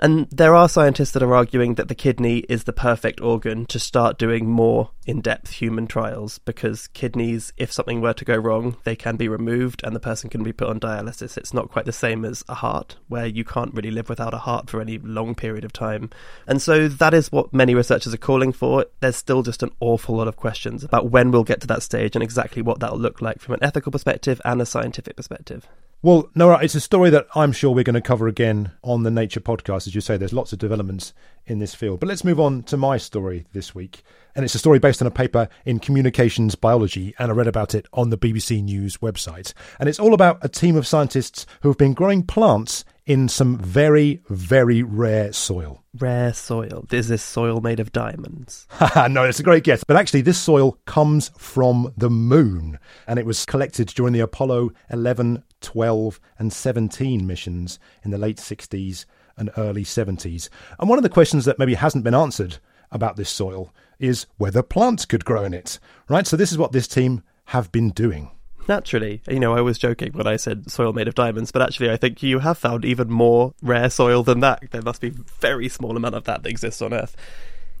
And 0.00 0.28
there 0.30 0.54
are 0.54 0.68
scientists 0.68 1.12
that 1.12 1.22
are 1.22 1.34
arguing 1.34 1.74
that 1.74 1.88
the 1.88 1.94
kidney 1.94 2.38
is 2.48 2.64
the 2.64 2.72
perfect 2.72 3.20
organ 3.20 3.64
to 3.66 3.78
start 3.78 4.18
doing 4.18 4.50
more 4.50 4.90
in 5.06 5.20
depth 5.20 5.50
human 5.50 5.86
trials 5.86 6.38
because 6.38 6.88
kidneys, 6.88 7.52
if 7.56 7.70
something 7.70 8.00
were 8.00 8.12
to 8.14 8.24
go 8.24 8.36
wrong, 8.36 8.76
they 8.82 8.96
can 8.96 9.16
be 9.16 9.28
removed 9.28 9.82
and 9.84 9.94
the 9.94 10.00
person 10.00 10.28
can 10.28 10.42
be 10.42 10.52
put 10.52 10.68
on 10.68 10.80
dialysis. 10.80 11.36
It's 11.36 11.54
not 11.54 11.70
quite 11.70 11.84
the 11.84 11.92
same 11.92 12.24
as 12.24 12.42
a 12.48 12.54
heart, 12.54 12.96
where 13.08 13.26
you 13.26 13.44
can't 13.44 13.72
really 13.72 13.92
live 13.92 14.08
without 14.08 14.34
a 14.34 14.38
heart 14.38 14.68
for 14.68 14.80
any 14.80 14.98
long 14.98 15.34
period 15.34 15.64
of 15.64 15.72
time. 15.72 16.10
And 16.46 16.60
so 16.60 16.88
that 16.88 17.14
is 17.14 17.30
what 17.30 17.52
many 17.52 17.74
researchers 17.74 18.12
are 18.12 18.18
calling 18.18 18.52
for. 18.52 18.86
There's 19.00 19.16
still 19.16 19.42
just 19.42 19.62
an 19.62 19.70
awful 19.78 20.16
lot 20.16 20.28
of 20.28 20.36
questions 20.36 20.82
about 20.82 21.10
when 21.10 21.30
we'll 21.30 21.44
get 21.44 21.60
to 21.60 21.66
that 21.68 21.84
stage 21.84 22.16
and 22.16 22.22
exactly 22.22 22.62
what 22.62 22.80
that'll 22.80 22.98
look 22.98 23.22
like 23.22 23.38
from 23.38 23.54
an 23.54 23.62
ethical 23.62 23.92
perspective 23.92 24.40
and 24.44 24.60
a 24.60 24.66
scientific 24.66 25.14
perspective. 25.16 25.68
Well, 26.04 26.28
Noah, 26.34 26.58
it's 26.62 26.74
a 26.74 26.80
story 26.80 27.08
that 27.08 27.28
I'm 27.34 27.50
sure 27.52 27.70
we're 27.70 27.82
going 27.82 27.94
to 27.94 28.00
cover 28.02 28.28
again 28.28 28.72
on 28.82 29.04
the 29.04 29.10
Nature 29.10 29.40
podcast. 29.40 29.86
As 29.86 29.94
you 29.94 30.02
say, 30.02 30.18
there's 30.18 30.34
lots 30.34 30.52
of 30.52 30.58
developments 30.58 31.14
in 31.46 31.60
this 31.60 31.74
field. 31.74 32.00
But 32.00 32.10
let's 32.10 32.24
move 32.24 32.38
on 32.38 32.62
to 32.64 32.76
my 32.76 32.98
story 32.98 33.46
this 33.54 33.74
week. 33.74 34.02
And 34.34 34.44
it's 34.44 34.54
a 34.54 34.58
story 34.58 34.78
based 34.78 35.00
on 35.00 35.08
a 35.08 35.10
paper 35.10 35.48
in 35.64 35.78
communications 35.78 36.56
biology, 36.56 37.14
and 37.18 37.30
I 37.30 37.34
read 37.34 37.46
about 37.46 37.74
it 37.74 37.86
on 37.94 38.10
the 38.10 38.18
BBC 38.18 38.62
News 38.62 38.98
website. 38.98 39.54
And 39.80 39.88
it's 39.88 39.98
all 39.98 40.12
about 40.12 40.40
a 40.42 40.48
team 40.50 40.76
of 40.76 40.86
scientists 40.86 41.46
who 41.62 41.70
have 41.70 41.78
been 41.78 41.94
growing 41.94 42.22
plants 42.22 42.84
in 43.06 43.28
some 43.28 43.56
very, 43.58 44.22
very 44.28 44.82
rare 44.82 45.32
soil. 45.32 45.82
Rare 45.98 46.32
soil. 46.32 46.86
Is 46.90 47.08
this 47.08 47.22
soil 47.22 47.60
made 47.60 47.80
of 47.80 47.92
diamonds? 47.92 48.66
no, 49.08 49.24
it's 49.24 49.40
a 49.40 49.44
great 49.44 49.64
guess. 49.64 49.84
But 49.84 49.96
actually, 49.96 50.22
this 50.22 50.38
soil 50.38 50.78
comes 50.86 51.30
from 51.38 51.92
the 51.96 52.10
moon, 52.10 52.78
and 53.06 53.18
it 53.18 53.26
was 53.26 53.44
collected 53.46 53.88
during 53.88 54.12
the 54.12 54.20
Apollo 54.20 54.72
11, 54.90 55.42
12, 55.64 56.20
and 56.38 56.52
17 56.52 57.26
missions 57.26 57.78
in 58.04 58.10
the 58.10 58.18
late 58.18 58.36
60s 58.36 59.04
and 59.36 59.50
early 59.56 59.84
70s. 59.84 60.48
And 60.78 60.88
one 60.88 60.98
of 60.98 61.02
the 61.02 61.08
questions 61.08 61.44
that 61.44 61.58
maybe 61.58 61.74
hasn't 61.74 62.04
been 62.04 62.14
answered 62.14 62.58
about 62.92 63.16
this 63.16 63.30
soil 63.30 63.74
is 63.98 64.26
whether 64.36 64.62
plants 64.62 65.04
could 65.04 65.24
grow 65.24 65.44
in 65.44 65.54
it, 65.54 65.78
right? 66.08 66.26
So, 66.26 66.36
this 66.36 66.52
is 66.52 66.58
what 66.58 66.72
this 66.72 66.86
team 66.86 67.22
have 67.46 67.72
been 67.72 67.90
doing 67.90 68.30
naturally. 68.68 69.22
You 69.28 69.40
know, 69.40 69.54
I 69.54 69.60
was 69.60 69.78
joking 69.78 70.12
when 70.12 70.26
I 70.26 70.36
said 70.36 70.70
soil 70.70 70.92
made 70.92 71.08
of 71.08 71.14
diamonds, 71.14 71.52
but 71.52 71.62
actually, 71.62 71.90
I 71.90 71.96
think 71.96 72.22
you 72.22 72.38
have 72.40 72.58
found 72.58 72.84
even 72.84 73.10
more 73.10 73.54
rare 73.62 73.90
soil 73.90 74.22
than 74.22 74.40
that. 74.40 74.62
There 74.70 74.82
must 74.82 75.00
be 75.00 75.10
very 75.10 75.68
small 75.68 75.96
amount 75.96 76.14
of 76.14 76.24
that 76.24 76.42
that 76.42 76.50
exists 76.50 76.82
on 76.82 76.92
Earth. 76.92 77.16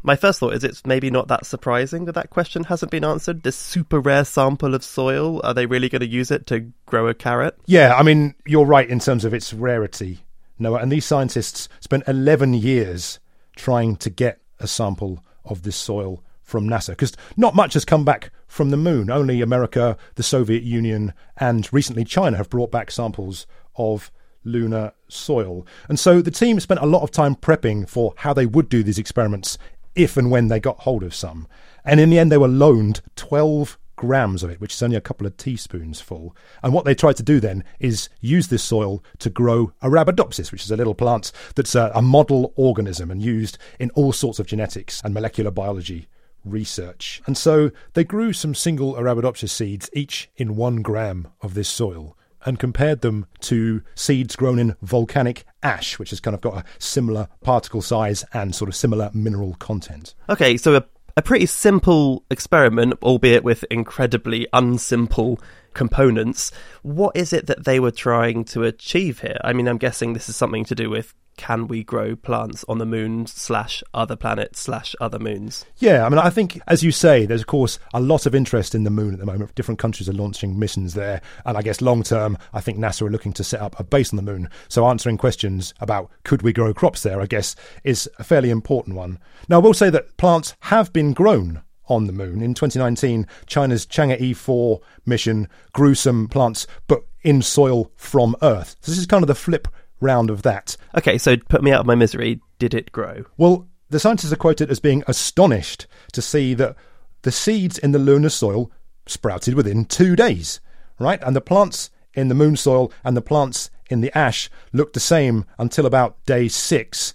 My 0.06 0.16
first 0.16 0.38
thought 0.38 0.52
is 0.52 0.62
it's 0.62 0.84
maybe 0.84 1.10
not 1.10 1.28
that 1.28 1.46
surprising 1.46 2.04
that 2.04 2.14
that 2.14 2.28
question 2.28 2.64
hasn't 2.64 2.90
been 2.90 3.06
answered. 3.06 3.42
This 3.42 3.56
super 3.56 3.98
rare 3.98 4.26
sample 4.26 4.74
of 4.74 4.84
soil, 4.84 5.40
are 5.42 5.54
they 5.54 5.64
really 5.64 5.88
going 5.88 6.00
to 6.00 6.06
use 6.06 6.30
it 6.30 6.46
to 6.48 6.70
grow 6.84 7.08
a 7.08 7.14
carrot? 7.14 7.58
Yeah, 7.64 7.94
I 7.96 8.02
mean, 8.02 8.34
you're 8.44 8.66
right 8.66 8.88
in 8.88 8.98
terms 8.98 9.24
of 9.24 9.32
its 9.32 9.54
rarity, 9.54 10.20
Noah. 10.58 10.80
And 10.80 10.92
these 10.92 11.06
scientists 11.06 11.70
spent 11.80 12.04
11 12.06 12.52
years 12.52 13.18
trying 13.56 13.96
to 13.96 14.10
get 14.10 14.42
a 14.60 14.66
sample 14.66 15.24
of 15.46 15.62
this 15.62 15.76
soil 15.76 16.22
from 16.42 16.68
NASA 16.68 16.90
because 16.90 17.16
not 17.38 17.54
much 17.54 17.72
has 17.72 17.86
come 17.86 18.04
back 18.04 18.30
from 18.46 18.68
the 18.68 18.76
moon. 18.76 19.08
Only 19.08 19.40
America, 19.40 19.96
the 20.16 20.22
Soviet 20.22 20.64
Union, 20.64 21.14
and 21.38 21.66
recently 21.72 22.04
China 22.04 22.36
have 22.36 22.50
brought 22.50 22.70
back 22.70 22.90
samples 22.90 23.46
of 23.76 24.10
lunar 24.44 24.92
soil. 25.08 25.66
And 25.88 25.98
so 25.98 26.20
the 26.20 26.30
team 26.30 26.60
spent 26.60 26.80
a 26.80 26.86
lot 26.86 27.02
of 27.02 27.10
time 27.10 27.34
prepping 27.34 27.88
for 27.88 28.12
how 28.18 28.32
they 28.34 28.46
would 28.46 28.68
do 28.68 28.82
these 28.82 28.98
experiments 28.98 29.58
if 29.94 30.16
and 30.16 30.30
when 30.30 30.48
they 30.48 30.60
got 30.60 30.80
hold 30.80 31.02
of 31.02 31.14
some. 31.14 31.46
And 31.84 32.00
in 32.00 32.10
the 32.10 32.18
end, 32.18 32.32
they 32.32 32.38
were 32.38 32.48
loaned 32.48 33.02
12 33.16 33.78
grams 33.96 34.42
of 34.42 34.50
it, 34.50 34.60
which 34.60 34.74
is 34.74 34.82
only 34.82 34.96
a 34.96 35.00
couple 35.00 35.26
of 35.26 35.36
teaspoons 35.36 36.00
full. 36.00 36.36
And 36.62 36.72
what 36.72 36.84
they 36.84 36.94
tried 36.94 37.16
to 37.16 37.22
do 37.22 37.40
then 37.40 37.64
is 37.78 38.08
use 38.20 38.48
this 38.48 38.62
soil 38.62 39.02
to 39.18 39.30
grow 39.30 39.72
Arabidopsis, 39.82 40.50
which 40.50 40.64
is 40.64 40.70
a 40.70 40.76
little 40.76 40.94
plant 40.94 41.32
that's 41.54 41.74
a, 41.74 41.92
a 41.94 42.02
model 42.02 42.52
organism 42.56 43.10
and 43.10 43.22
used 43.22 43.58
in 43.78 43.90
all 43.90 44.12
sorts 44.12 44.38
of 44.38 44.46
genetics 44.46 45.00
and 45.04 45.14
molecular 45.14 45.50
biology 45.50 46.08
research. 46.44 47.22
And 47.26 47.36
so 47.36 47.70
they 47.94 48.04
grew 48.04 48.32
some 48.32 48.54
single 48.54 48.94
Arabidopsis 48.94 49.50
seeds, 49.50 49.88
each 49.92 50.30
in 50.36 50.56
one 50.56 50.82
gram 50.82 51.28
of 51.40 51.54
this 51.54 51.68
soil. 51.68 52.16
And 52.44 52.58
compared 52.58 53.00
them 53.00 53.26
to 53.40 53.82
seeds 53.94 54.36
grown 54.36 54.58
in 54.58 54.76
volcanic 54.82 55.44
ash, 55.62 55.98
which 55.98 56.10
has 56.10 56.20
kind 56.20 56.34
of 56.34 56.40
got 56.40 56.58
a 56.58 56.64
similar 56.78 57.28
particle 57.42 57.80
size 57.80 58.24
and 58.32 58.54
sort 58.54 58.68
of 58.68 58.76
similar 58.76 59.10
mineral 59.14 59.54
content. 59.54 60.14
Okay, 60.28 60.56
so 60.56 60.76
a 60.76 60.84
a 61.16 61.22
pretty 61.22 61.46
simple 61.46 62.24
experiment, 62.30 62.94
albeit 63.02 63.44
with 63.44 63.64
incredibly 63.70 64.48
unsimple 64.52 65.40
components. 65.72 66.50
What 66.82 67.16
is 67.16 67.32
it 67.32 67.46
that 67.46 67.64
they 67.64 67.78
were 67.78 67.92
trying 67.92 68.44
to 68.46 68.64
achieve 68.64 69.20
here? 69.20 69.38
I 69.44 69.52
mean, 69.52 69.68
I'm 69.68 69.78
guessing 69.78 70.12
this 70.12 70.28
is 70.28 70.36
something 70.36 70.64
to 70.64 70.74
do 70.74 70.90
with 70.90 71.14
can 71.36 71.68
we 71.68 71.84
grow 71.84 72.16
plants 72.16 72.64
on 72.68 72.78
the 72.78 72.86
moon 72.86 73.26
slash 73.26 73.82
other 73.92 74.16
planets 74.16 74.60
slash 74.60 74.94
other 75.00 75.18
moons? 75.18 75.64
Yeah, 75.78 76.06
I 76.06 76.08
mean, 76.08 76.18
I 76.18 76.30
think, 76.30 76.60
as 76.66 76.82
you 76.82 76.92
say, 76.92 77.26
there's 77.26 77.42
of 77.42 77.46
course 77.46 77.78
a 77.92 78.00
lot 78.00 78.26
of 78.26 78.34
interest 78.34 78.74
in 78.74 78.84
the 78.84 78.90
moon 78.90 79.14
at 79.14 79.20
the 79.20 79.26
moment. 79.26 79.54
Different 79.54 79.78
countries 79.78 80.08
are 80.08 80.14
launching 80.14 80.58
missions 80.58 80.94
there. 80.94 81.20
And 81.44 81.56
I 81.56 81.62
guess 81.62 81.80
long 81.80 82.02
term, 82.02 82.38
I 82.52 82.60
think 82.60 82.78
NASA 82.78 83.02
are 83.02 83.10
looking 83.10 83.32
to 83.34 83.44
set 83.44 83.60
up 83.60 83.78
a 83.78 83.84
base 83.84 84.12
on 84.12 84.16
the 84.16 84.22
moon. 84.22 84.48
So 84.68 84.86
answering 84.86 85.18
questions 85.18 85.74
about 85.80 86.10
could 86.24 86.42
we 86.42 86.52
grow 86.52 86.72
crops 86.74 87.02
there, 87.02 87.20
I 87.20 87.26
guess, 87.26 87.56
is 87.82 88.08
a 88.18 88.24
fairly 88.24 88.50
important 88.50 88.96
one. 88.96 89.18
Now, 89.48 89.56
I 89.56 89.62
will 89.62 89.74
say 89.74 89.90
that 89.90 90.16
plants 90.16 90.54
have 90.60 90.92
been 90.92 91.12
grown 91.12 91.62
on 91.86 92.06
the 92.06 92.12
moon. 92.12 92.40
In 92.40 92.54
2019, 92.54 93.26
China's 93.46 93.86
Chang'e 93.86 94.34
4 94.34 94.80
mission 95.04 95.48
grew 95.72 95.94
some 95.94 96.28
plants, 96.28 96.66
but 96.86 97.04
in 97.22 97.42
soil 97.42 97.90
from 97.96 98.36
Earth. 98.42 98.76
So 98.80 98.92
this 98.92 98.98
is 98.98 99.06
kind 99.06 99.22
of 99.22 99.28
the 99.28 99.34
flip 99.34 99.68
round 100.04 100.30
of 100.30 100.42
that. 100.42 100.76
Okay, 100.96 101.18
so 101.18 101.36
put 101.36 101.62
me 101.62 101.72
out 101.72 101.80
of 101.80 101.86
my 101.86 101.94
misery. 101.94 102.40
Did 102.58 102.74
it 102.74 102.92
grow? 102.92 103.24
Well, 103.36 103.66
the 103.90 103.98
scientists 103.98 104.32
are 104.32 104.36
quoted 104.36 104.70
as 104.70 104.80
being 104.80 105.02
astonished 105.08 105.86
to 106.12 106.22
see 106.22 106.54
that 106.54 106.76
the 107.22 107.32
seeds 107.32 107.78
in 107.78 107.92
the 107.92 107.98
lunar 107.98 108.28
soil 108.28 108.70
sprouted 109.06 109.54
within 109.54 109.84
two 109.84 110.14
days, 110.14 110.60
right? 110.98 111.20
And 111.22 111.34
the 111.34 111.40
plants 111.40 111.90
in 112.14 112.28
the 112.28 112.34
moon 112.34 112.56
soil 112.56 112.92
and 113.02 113.16
the 113.16 113.22
plants 113.22 113.70
in 113.90 114.00
the 114.00 114.16
ash 114.16 114.50
looked 114.72 114.94
the 114.94 115.00
same 115.00 115.44
until 115.58 115.86
about 115.86 116.24
day 116.24 116.48
six 116.48 117.12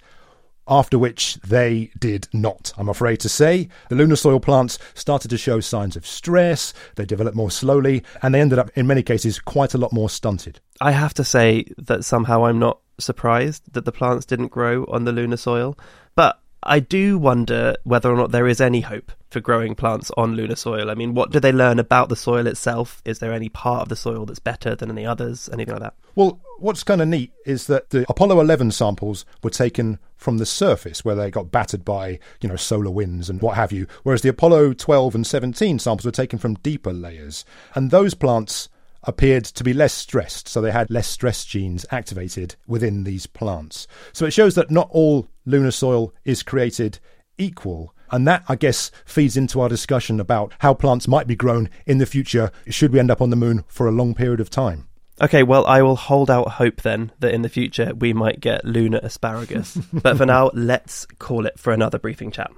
after 0.70 1.00
which 1.00 1.36
they 1.36 1.92
did 1.98 2.28
not, 2.32 2.72
I'm 2.78 2.90
afraid 2.90 3.20
to 3.22 3.30
say. 3.30 3.70
The 3.90 3.96
lunar 3.96 4.16
soil 4.16 4.40
plants 4.40 4.78
started 4.94 5.30
to 5.30 5.38
show 5.38 5.60
signs 5.60 5.96
of 5.96 6.06
stress, 6.06 6.74
they 6.96 7.06
developed 7.06 7.36
more 7.36 7.52
slowly, 7.52 8.04
and 8.22 8.34
they 8.34 8.42
ended 8.42 8.60
up, 8.60 8.70
in 8.76 8.88
many 8.88 9.04
cases, 9.04 9.40
quite 9.40 9.74
a 9.74 9.78
lot 9.78 9.92
more 9.92 10.10
stunted. 10.10 10.60
I 10.80 10.92
have 10.92 11.14
to 11.16 11.24
say 11.24 11.66
that 11.78 12.06
somehow 12.06 12.46
I'm 12.46 12.60
not 12.60 12.80
surprised 13.00 13.74
that 13.74 13.86
the 13.86 13.92
plants 13.92 14.26
didn't 14.26 14.50
grow 14.50 14.86
on 14.86 15.06
the 15.06 15.12
lunar 15.12 15.38
soil, 15.38 15.78
but 16.16 16.40
I 16.64 16.80
do 16.80 17.18
wonder 17.18 17.76
whether 17.84 18.12
or 18.12 18.18
not 18.18 18.32
there 18.32 18.48
is 18.48 18.60
any 18.60 18.82
hope 18.82 19.12
for 19.30 19.40
growing 19.40 19.76
plants 19.76 20.12
on 20.18 20.34
lunar 20.34 20.56
soil. 20.56 20.90
I 20.90 20.96
mean, 20.96 21.14
what 21.14 21.32
do 21.32 21.40
they 21.40 21.52
learn 21.52 21.80
about 21.80 22.10
the 22.10 22.16
soil 22.16 22.48
itself? 22.48 23.02
Is 23.06 23.20
there 23.20 23.32
any 23.32 23.50
part 23.50 23.84
of 23.84 23.90
the 23.90 23.96
soil 23.96 24.26
that's 24.26 24.40
better 24.40 24.76
than 24.76 24.90
any 24.90 25.06
others? 25.06 25.50
Anything 25.54 25.74
like 25.74 25.84
that? 25.84 25.94
Well, 26.16 26.40
what's 26.58 26.84
kind 26.84 27.02
of 27.02 27.08
neat 27.08 27.32
is 27.46 27.68
that 27.68 27.92
the 27.92 28.06
Apollo 28.10 28.42
11 28.42 28.72
samples 28.72 29.26
were 29.44 29.50
taken 29.50 30.00
from 30.18 30.38
the 30.38 30.46
surface 30.46 31.06
where 31.06 31.16
they 31.16 31.32
got 31.32 31.52
battered 31.52 31.86
by, 31.86 32.20
you 32.42 32.50
know, 32.50 32.58
solar 32.58 32.92
winds 32.92 33.30
and 33.30 33.42
what 33.42 33.56
have 33.56 33.72
you, 33.72 33.88
whereas 34.04 34.22
the 34.22 34.30
Apollo 34.30 34.74
12 34.74 35.16
and 35.16 35.26
17 35.26 35.80
samples 35.80 36.06
were 36.06 36.12
taken 36.12 36.40
from 36.40 36.56
deeper 36.56 36.92
layers. 36.92 37.46
And 37.74 37.90
those 37.90 38.14
plants 38.14 38.68
appeared 39.04 39.46
to 39.46 39.64
be 39.64 39.74
less 39.74 39.94
stressed, 39.94 40.48
so 40.48 40.62
they 40.62 40.72
had 40.72 40.90
less 40.90 41.08
stress 41.08 41.46
genes 41.46 41.86
activated 41.92 42.56
within 42.68 43.04
these 43.04 43.28
plants. 43.28 43.88
So 44.14 44.26
it 44.26 44.32
shows 44.32 44.56
that 44.56 44.72
not 44.72 44.90
all 44.92 45.28
lunar 45.46 45.72
soil 45.72 46.14
is 46.26 46.44
created 46.44 47.00
equal. 47.38 47.96
And 48.12 48.28
that, 48.28 48.44
I 48.48 48.56
guess, 48.56 48.92
feeds 49.06 49.38
into 49.38 49.62
our 49.62 49.70
discussion 49.70 50.20
about 50.20 50.54
how 50.60 50.74
plants 50.74 51.08
might 51.08 51.28
be 51.28 51.36
grown 51.36 51.70
in 51.86 52.00
the 52.00 52.06
future 52.06 52.52
should 52.68 52.92
we 52.92 53.00
end 53.00 53.12
up 53.12 53.22
on 53.22 53.30
the 53.30 53.36
moon 53.36 53.64
for 53.68 53.88
a 53.88 53.92
long 53.92 54.16
period 54.16 54.40
of 54.40 54.50
time. 54.50 54.88
Okay, 55.22 55.44
well, 55.44 55.66
I 55.66 55.82
will 55.82 55.98
hold 55.98 56.32
out 56.32 56.54
hope 56.54 56.82
then 56.82 57.12
that 57.20 57.34
in 57.34 57.42
the 57.42 57.50
future 57.50 57.94
we 57.94 58.14
might 58.14 58.40
get 58.40 58.64
lunar 58.64 59.00
asparagus. 59.04 59.76
but 59.94 60.18
for 60.18 60.26
now, 60.26 60.50
let's 60.54 61.06
call 61.20 61.46
it 61.46 61.60
for 61.60 61.74
another 61.74 62.00
briefing 62.00 62.32
chat. 62.32 62.52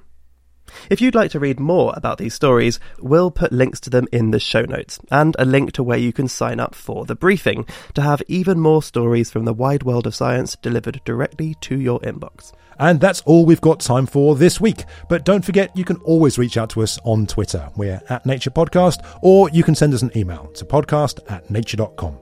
If 0.90 1.02
you'd 1.02 1.16
like 1.16 1.32
to 1.32 1.40
read 1.40 1.60
more 1.60 1.94
about 1.96 2.18
these 2.18 2.34
stories, 2.34 2.80
we'll 3.00 3.32
put 3.32 3.52
links 3.52 3.80
to 3.82 3.90
them 3.90 4.08
in 4.12 4.32
the 4.32 4.40
show 4.40 4.64
notes 4.64 5.00
and 5.10 5.36
a 5.40 5.46
link 5.46 5.72
to 5.74 5.84
where 5.84 5.98
you 5.98 6.14
can 6.14 6.28
sign 6.28 6.60
up 6.60 6.76
for 6.76 7.06
the 7.06 7.16
briefing 7.16 7.66
to 7.94 8.02
have 8.02 8.22
even 8.28 8.60
more 8.60 8.84
stories 8.84 9.32
from 9.32 9.46
the 9.46 9.54
wide 9.54 9.84
world 9.84 10.08
of 10.08 10.16
science 10.16 10.56
delivered 10.56 11.02
directly 11.06 11.56
to 11.62 11.80
your 11.80 12.00
inbox. 12.02 12.52
And 12.80 13.00
that's 13.00 13.22
all 13.22 13.46
we've 13.46 13.62
got 13.62 13.80
time 13.80 14.08
for 14.08 14.36
this 14.36 14.60
week. 14.60 14.86
But 15.08 15.24
don't 15.24 15.46
forget, 15.46 15.76
you 15.78 15.86
can 15.86 15.98
always 15.98 16.40
reach 16.40 16.58
out 16.58 16.72
to 16.72 16.82
us 16.82 16.98
on 17.04 17.28
Twitter. 17.28 17.70
We're 17.76 18.02
at 18.10 18.26
Nature 18.26 18.50
Podcast, 18.50 19.06
or 19.22 19.50
you 19.52 19.64
can 19.64 19.76
send 19.76 19.94
us 19.94 20.02
an 20.02 20.12
email 20.16 20.48
to 20.56 20.66
podcast 20.66 21.20
at 21.32 21.50
nature.com. 21.52 22.18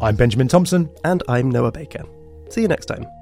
I'm 0.00 0.16
Benjamin 0.16 0.48
Thompson. 0.48 0.90
And 1.04 1.22
I'm 1.28 1.50
Noah 1.50 1.70
Baker. 1.70 2.04
See 2.50 2.62
you 2.62 2.68
next 2.68 2.86
time. 2.86 3.21